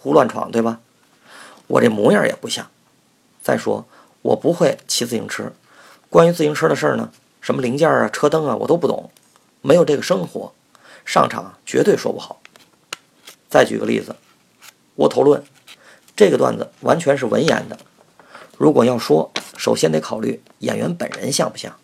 [0.00, 0.80] 胡乱闯，对吧？
[1.68, 2.68] 我这模样也不像。
[3.40, 3.86] 再说，
[4.22, 5.52] 我不会骑自行车，
[6.10, 9.12] 关于自行车的事儿呢，什么零件啊、车灯啊，我都不懂，
[9.62, 10.52] 没有这个生活，
[11.04, 12.40] 上场绝对说不好。
[13.48, 14.16] 再举个例子，
[14.96, 15.44] 窝头论，
[16.16, 17.78] 这个段子完全是文言的。
[18.58, 21.74] 如果要说，首先得考虑演员本人像不像。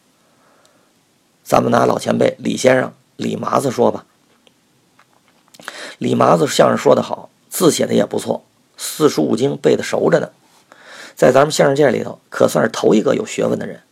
[1.42, 4.06] 咱们拿老前辈李先生李麻子说吧。
[5.98, 8.44] 李麻子相声说得好，字写的也不错，
[8.76, 10.30] 四书五经背的熟着呢，
[11.14, 13.82] 在咱们相声界里头可算是头一个有学问的人。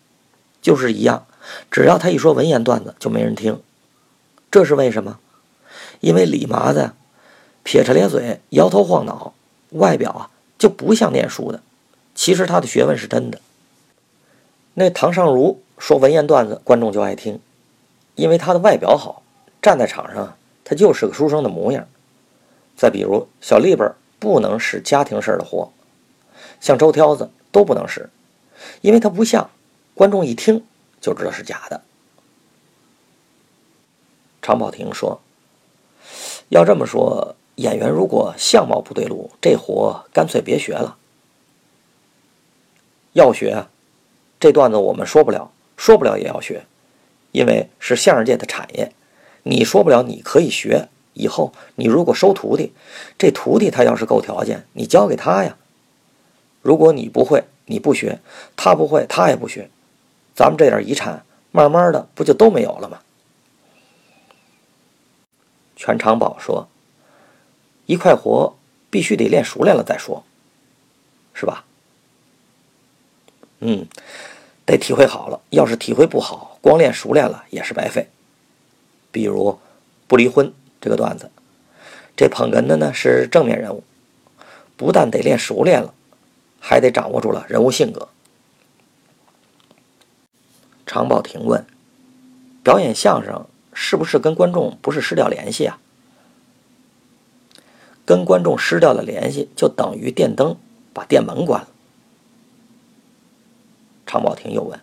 [0.61, 1.27] 就是一样，
[1.71, 3.61] 只要他一说文言段子，就没人听。
[4.51, 5.19] 这是为什么？
[6.01, 6.93] 因为李麻子。
[7.65, 9.35] 撇着咧嘴，摇头晃脑，
[9.73, 11.61] 外表啊就不像念书的。
[12.15, 13.39] 其实他的学问是真的。
[14.79, 17.41] 那唐尚儒说文言段子，观众就爱听，
[18.15, 19.25] 因为他的外表好，
[19.61, 21.89] 站在场上他就是个书生的模样。
[22.77, 25.73] 再比如小立本不能使家庭事儿的活，
[26.61, 28.09] 像周挑子都不能使，
[28.81, 29.51] 因为他不像，
[29.95, 30.65] 观众一听
[31.01, 31.83] 就知道是假的。
[34.41, 35.21] 常宝霆说
[36.51, 40.97] ：“要这么说。”演员如果相貌不对路，这活干脆别学了。
[43.15, 43.69] 要学啊，
[44.41, 46.65] 这段子我们说不了，说不了也要学，
[47.33, 48.93] 因为是相声界的产业。
[49.43, 50.89] 你说不了，你可以学。
[51.15, 52.73] 以后你如果收徒弟，
[53.19, 55.57] 这徒弟他要是够条件，你教给他呀。
[56.63, 58.21] 如果你不会，你不学，
[58.55, 59.69] 他不会，他也不学，
[60.35, 63.01] 咱们这点遗产，慢慢的不就都没有了吗？
[65.75, 66.69] 全长宝说。
[67.87, 68.55] 一块活
[68.91, 70.23] 必须得练熟练了再说，
[71.33, 71.65] 是吧？
[73.61, 73.87] 嗯，
[74.65, 75.41] 得体会好了。
[75.51, 78.09] 要是体会不好，光练熟练了也是白费。
[79.11, 79.59] 比如
[80.07, 81.31] 不离婚这个段子，
[82.17, 83.83] 这捧哏的呢是正面人物，
[84.77, 85.95] 不但得练熟练了，
[86.61, 88.09] 还得掌握住了人物性格。
[90.87, 91.67] 常宝霆问
[92.65, 95.79] ：“表演相声是不是跟观众不是失掉联系啊？
[98.07, 100.57] 跟观众失掉了联系，就等于电灯
[100.93, 101.69] 把店门关了。”
[104.09, 104.81] 常宝霆又问：“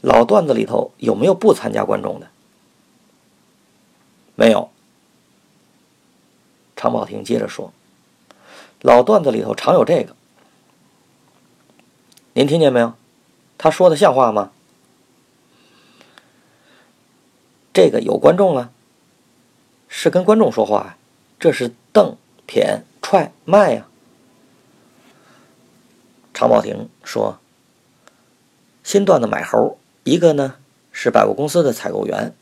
[0.00, 2.28] 老段子里头有没有不参加观众的？”
[4.36, 4.70] 没有。
[6.76, 7.72] 常宝霆接着说
[8.80, 10.16] ：“老段子里头常有这个，
[12.32, 12.94] 您听见没有？
[13.58, 14.52] 他说的像话吗？
[17.74, 18.72] 这个有观众了，
[19.88, 20.96] 是跟观众说话呀，
[21.38, 22.16] 这是瞪、
[22.46, 23.86] 谝、踹、卖呀。”
[26.32, 27.38] 常宝霆说
[28.82, 30.56] ：“新段子买猴，一个呢
[30.92, 32.34] 是百货公司的采购员，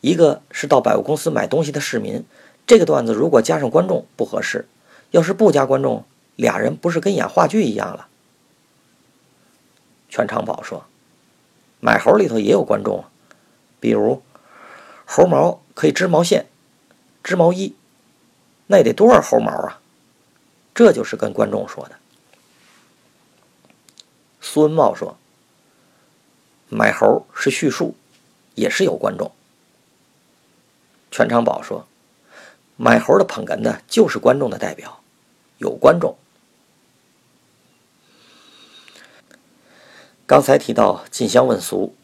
[0.00, 2.24] 一个是到百货公司买东西的市民。”
[2.66, 4.68] 这个段子如果加上观众不合适，
[5.10, 6.04] 要是不加观众，
[6.36, 8.08] 俩人不是跟演话剧一样了？
[10.10, 10.84] 全长宝说
[11.80, 13.06] ：“买猴里头也有观众，
[13.80, 14.22] 比如
[15.06, 16.46] 猴毛可以织毛线、
[17.22, 17.74] 织毛衣，
[18.66, 19.80] 那得多少猴毛啊？
[20.74, 21.96] 这就是跟观众说的。”
[24.42, 25.16] 苏文茂说
[26.68, 27.94] ：“买猴是叙述，
[28.54, 29.32] 也是有观众。”
[31.10, 31.86] 全昌宝说。
[32.80, 35.00] 买猴的捧哏的，就是观众的代表，
[35.56, 36.16] 有观众。
[40.24, 41.96] 刚才提到进乡问俗，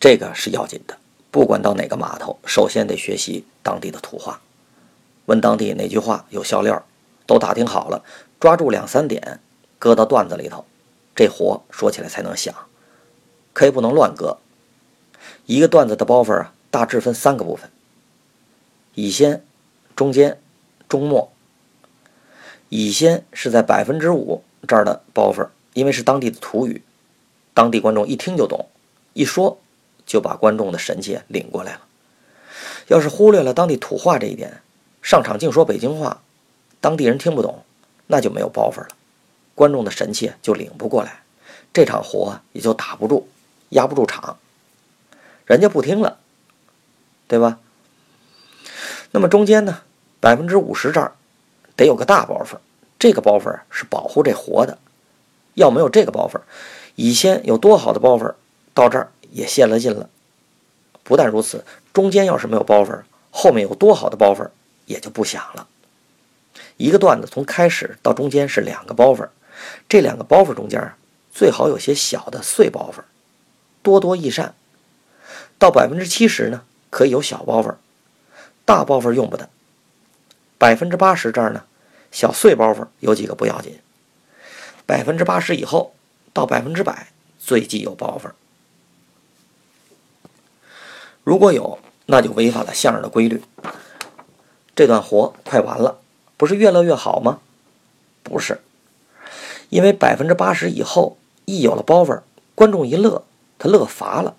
[0.00, 0.98] 这个是要紧的。
[1.30, 4.40] 不管到哪个码头，首先得学习当地的土话，
[5.26, 6.84] 问当地哪句话有笑料，
[7.24, 8.02] 都打听好了，
[8.40, 9.38] 抓住两三点，
[9.78, 10.66] 搁到段子里头，
[11.14, 12.52] 这活说起来才能响。
[13.58, 14.38] 可以不能乱搁。
[15.46, 17.68] 一个段子的包袱啊，大致分三个部分：
[18.94, 19.42] 乙先。
[19.96, 20.40] 中间、
[20.88, 21.32] 中末，
[22.68, 26.82] 乙先是在百分之五这儿的包袱，因为是当地的土语，
[27.52, 28.68] 当地观众一听就懂，
[29.12, 29.58] 一说
[30.06, 31.80] 就把观众的神气领过来了。
[32.86, 34.62] 要是忽略了当地土话这一点，
[35.02, 36.22] 上场净说北京话，
[36.80, 37.64] 当地人听不懂，
[38.06, 38.90] 那就没有包袱了，
[39.56, 41.24] 观众的神气就领不过来，
[41.72, 43.26] 这场活也就打不住，
[43.70, 44.38] 压不住场，
[45.46, 46.18] 人家不听了，
[47.26, 47.58] 对吧？
[49.10, 49.82] 那么中间呢？
[50.20, 51.12] 百分之五十这儿
[51.76, 52.56] 得有个大包袱，
[52.98, 54.78] 这个包袱是保护这活的。
[55.54, 56.40] 要没有这个包袱，
[56.94, 58.34] 乙先有多好的包袱，
[58.74, 60.08] 到这儿也泄了劲了。
[61.02, 63.00] 不但如此，中间要是没有包袱，
[63.30, 64.48] 后面有多好的包袱
[64.86, 65.66] 也就不响了。
[66.76, 69.28] 一个段子从开始到中间是两个包袱，
[69.88, 70.92] 这两个包袱中间
[71.32, 73.00] 最好有些小的碎包袱，
[73.82, 74.54] 多多益善。
[75.58, 77.74] 到百分之七十呢，可以有小包袱，
[78.64, 79.48] 大包袱用不得。
[80.56, 81.64] 百分之八十这儿呢，
[82.12, 83.78] 小碎包袱有几个不要紧。
[84.86, 85.94] 百分之八十以后
[86.32, 87.08] 到百分之百，
[87.38, 88.30] 最忌有包袱。
[91.24, 93.42] 如果有，那就违反了相声的规律。
[94.74, 95.98] 这段活快完了，
[96.36, 97.40] 不是越乐越好吗？
[98.22, 98.60] 不是，
[99.68, 102.20] 因为百分之八十以后一有了包袱，
[102.54, 103.24] 观众一乐，
[103.58, 104.36] 他乐乏了，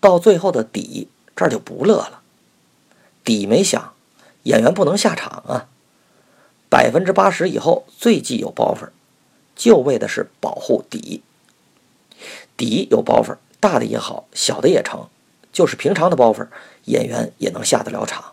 [0.00, 2.20] 到最后的底这儿就不乐了，
[3.24, 3.92] 底没响。
[4.44, 5.68] 演员不能下场啊！
[6.70, 8.88] 百分之八十以后最忌有包袱，
[9.54, 11.22] 就为的是保护底。
[12.56, 15.08] 底有包袱，大的也好，小的也成，
[15.52, 16.46] 就是平常的包袱，
[16.84, 18.32] 演员也能下得了场。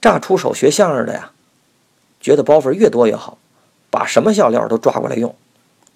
[0.00, 1.32] 乍出手学相声的呀，
[2.20, 3.38] 觉得包袱越多越好，
[3.90, 5.34] 把什么笑料都抓过来用。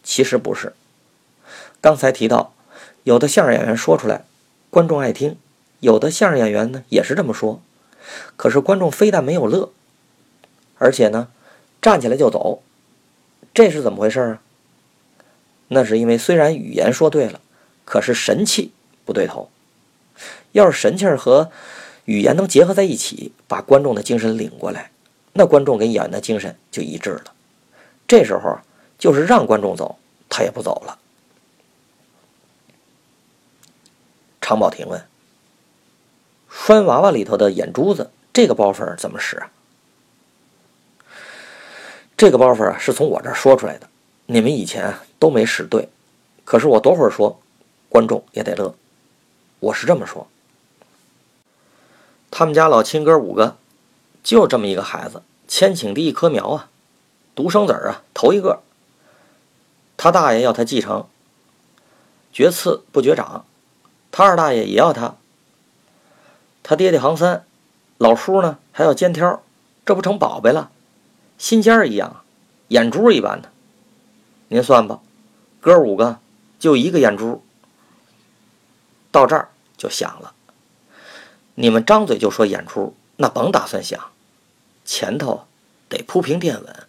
[0.02, 0.74] 其实不是。
[1.80, 2.54] 刚才提到，
[3.08, 4.26] 有的相声演员说出来，
[4.68, 5.36] 观众爱听；
[5.80, 7.62] 有的相声演员呢，也是这么说。
[8.36, 9.70] 可是观众非但没有乐，
[10.76, 11.28] 而且呢，
[11.80, 12.60] 站起来就走，
[13.54, 14.42] 这是怎么回事啊？
[15.68, 17.40] 那是因为虽然语言说对了，
[17.86, 18.72] 可是神气
[19.06, 19.48] 不对头。
[20.52, 21.50] 要是神气和
[22.04, 24.90] 语言能结合在一起，把观众的精神领过来，
[25.32, 27.32] 那观众跟演员的精神就一致了。
[28.06, 28.58] 这时候
[28.98, 29.96] 就是让观众走，
[30.28, 30.98] 他也不走了。
[34.48, 35.06] 常宝霆问。
[36.48, 39.50] 拴娃娃里头的眼珠子，这个包袱怎么使啊？
[42.16, 43.90] 这个包袱啊，是从我这儿说出来的。
[44.24, 45.90] 你们以前都没使对，
[46.46, 47.38] 可是我多会儿说，
[47.90, 48.74] 观众也得乐。
[49.60, 50.26] 我是这么说：
[52.30, 53.58] 他们家老亲哥五个，
[54.22, 56.70] 就这么一个孩子，千顷地一棵苗啊，
[57.34, 58.62] 独生子啊，头一个。
[59.98, 61.06] 他大爷要他继承，
[62.32, 63.44] 绝次不绝长，
[64.10, 65.16] 他二大爷也要他。
[66.62, 67.44] 他爹爹行三，
[67.96, 69.42] 老叔呢还要肩挑，
[69.86, 70.70] 这不成宝贝了，
[71.38, 72.22] 心尖儿一样，
[72.68, 73.50] 眼珠一般的。
[74.48, 75.00] 您算吧，
[75.60, 76.18] 哥五个
[76.58, 77.42] 就一个眼珠。
[79.10, 80.34] 到这儿就响了。
[81.54, 84.10] 你们张嘴就说演出，那甭打算想，
[84.84, 85.46] 前头
[85.88, 86.86] 得铺平垫稳，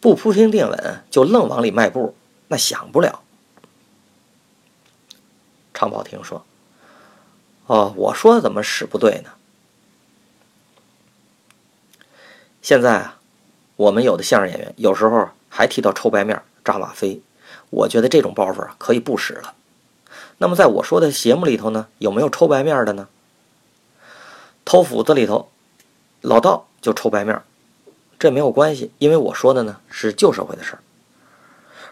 [0.00, 2.14] 不铺平垫稳就愣往里迈步，
[2.46, 3.22] 那响不了。
[5.78, 6.44] 常宝霆说
[7.66, 9.30] ：“哦，我说怎么使不对呢？
[12.60, 13.20] 现在啊，
[13.76, 17.22] 我们有的相声演员有时候还提到抽白面、扎马飞，
[17.70, 19.54] 我觉得这种包袱啊可以不使了。
[20.38, 23.06] 那么在我说的节目里头呢，有没有抽白面的呢？
[24.64, 25.48] 偷斧子里头，
[26.22, 27.40] 老道就抽白面，
[28.18, 30.80] 这没有关系，因为我说的呢是旧社会的事儿，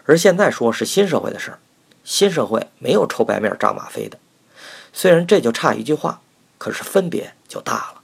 [0.03, 1.59] 而现在说是新社会的事儿。”
[2.07, 4.17] 新社会没有抽白面、扎吗啡的，
[4.93, 6.21] 虽然这就差一句话，
[6.57, 8.01] 可是分别就大了。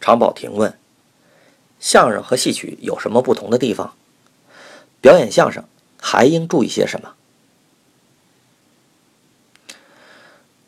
[0.00, 0.78] 常宝霆问
[1.80, 3.96] ：“相声和戏曲有什么不同的地方？
[5.00, 5.64] 表演相声
[6.00, 7.14] 还应注意些什么？”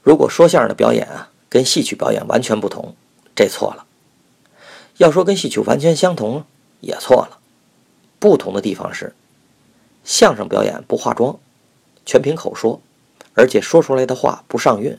[0.02, 2.96] 如果说相声的表演啊跟戏曲表演完全不同，
[3.36, 3.86] 这错了；
[4.96, 6.44] 要说跟戏曲完全相同，
[6.80, 7.38] 也错了。
[8.18, 9.14] 不同的地方是。
[10.06, 11.36] 相声表演不化妆，
[12.06, 12.80] 全凭口说，
[13.34, 14.96] 而且说出来的话不上韵。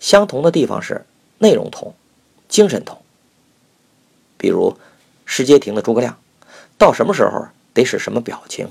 [0.00, 1.06] 相同的地方是
[1.38, 1.94] 内容同，
[2.48, 3.00] 精神同。
[4.36, 4.76] 比如
[5.24, 6.18] 石阶亭的诸葛亮，
[6.76, 8.68] 到什么时候得使什么表情？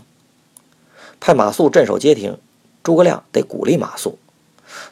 [1.22, 2.38] 派马谡镇守街亭，
[2.84, 4.16] 诸葛亮得鼓励马谡。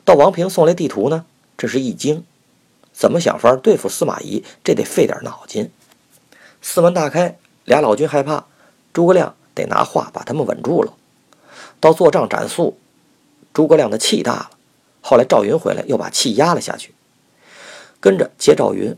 [0.05, 1.25] 到王平送来地图呢，
[1.57, 2.23] 这是易经，
[2.93, 4.45] 怎么想法对付司马懿？
[4.63, 5.69] 这得费点脑筋。
[6.61, 8.45] 四门大开，俩老君害怕，
[8.93, 9.35] 诸葛亮。
[9.57, 10.93] 得拿话把他们稳住了。
[11.79, 12.77] 到做账斩宿，
[13.53, 14.49] 诸葛亮的气大了。
[15.01, 16.93] 后来赵云回来，又把气压了下去。
[17.99, 18.95] 跟着接赵云，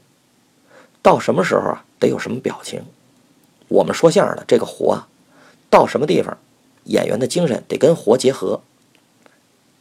[1.02, 1.86] 到什么时候啊？
[2.00, 2.84] 得有什么表情？
[3.68, 5.08] 我们说相声的这个活啊，
[5.70, 6.38] 到什么地方，
[6.86, 8.62] 演员的精神得跟活结合。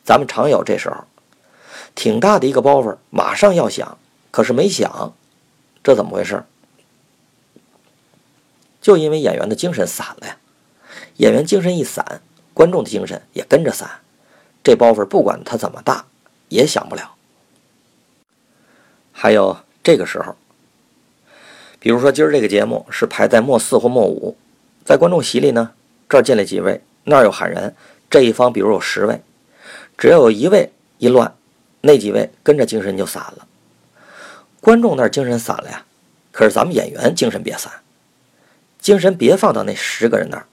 [0.04, 1.04] 咱们常有这时候，
[1.94, 3.98] 挺大的一个包袱，马上要响，
[4.30, 5.14] 可是没响，
[5.82, 6.44] 这怎么回事？
[8.80, 10.36] 就因为演员的精神散了呀。
[11.18, 12.20] 演员精神一散，
[12.54, 13.88] 观众的精神也跟着散，
[14.64, 16.06] 这包袱不管他怎么大，
[16.48, 17.14] 也响不了。
[19.12, 20.36] 还有这个时候，
[21.80, 24.36] 比如说今儿这个节目是排在末四或末五，
[24.84, 25.72] 在观众席里呢，
[26.08, 27.74] 这儿进来几位，那儿又喊人，
[28.08, 29.20] 这一方比如有十位，
[29.96, 31.34] 只要有一位一乱，
[31.80, 33.48] 那几位跟着精神就散了。
[34.60, 35.84] 观众那精神散了呀，
[36.30, 37.72] 可是咱们演员精神别散，
[38.80, 40.46] 精神别放到那十个人那儿。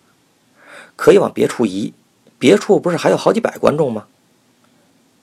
[0.95, 1.93] 可以往别处移，
[2.39, 4.07] 别处不是还有好几百观众吗？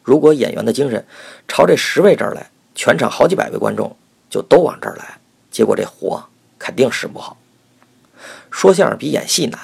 [0.02, 1.06] 如果演员的精神
[1.46, 3.96] 朝这十位这儿来，全场好几百位观众
[4.28, 5.18] 就都往这儿来，
[5.50, 6.24] 结果这活
[6.58, 7.36] 肯定使不好。
[8.50, 9.60] 说相声比演戏难，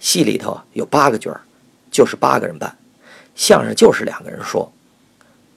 [0.00, 1.42] 戏里头有八个角儿，
[1.90, 2.70] 就是八个人办；
[3.34, 4.72] 相声就是两个人说。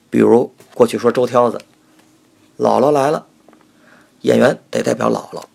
[0.10, 1.62] 比如过去说周挑子，
[2.58, 3.26] 姥姥来了，
[4.22, 5.46] 演员得代表姥姥；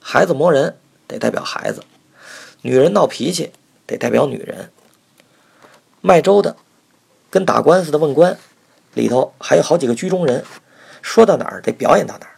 [0.00, 1.82] 孩子磨人得代表孩子。
[2.62, 3.52] 女人闹脾气
[3.86, 4.70] 得代表女人，
[6.00, 6.56] 卖粥的
[7.28, 8.38] 跟打官司的问官，
[8.94, 10.44] 里头还有好几个居中人，
[11.02, 12.32] 说到哪儿得表演到哪儿。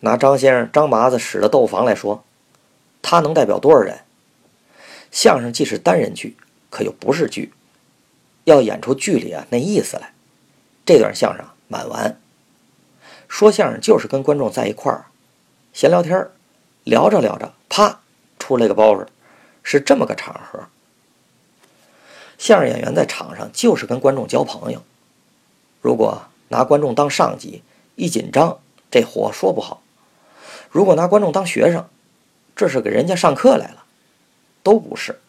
[0.00, 2.24] 拿张先生张麻子使的斗房来说，
[3.00, 4.00] 他能代表多少人？
[5.10, 6.36] 相声既是单人剧，
[6.68, 7.52] 可又不是剧，
[8.44, 10.12] 要演出剧里啊那意思来。
[10.84, 12.20] 这段相声满完，
[13.28, 15.06] 说相声就是跟观众在一块儿
[15.72, 16.28] 闲聊天
[16.82, 18.00] 聊着聊着，啪。
[18.48, 19.06] 出来个包袱，
[19.62, 20.68] 是这么个场合。
[22.38, 24.82] 相声演员在场上就是跟观众交朋友。
[25.82, 27.62] 如果拿观众当上级，
[27.96, 28.58] 一紧张
[28.90, 29.82] 这活说不好；
[30.70, 31.86] 如果拿观众当学生，
[32.56, 33.84] 这是给人家上课来了，
[34.62, 35.20] 都不是。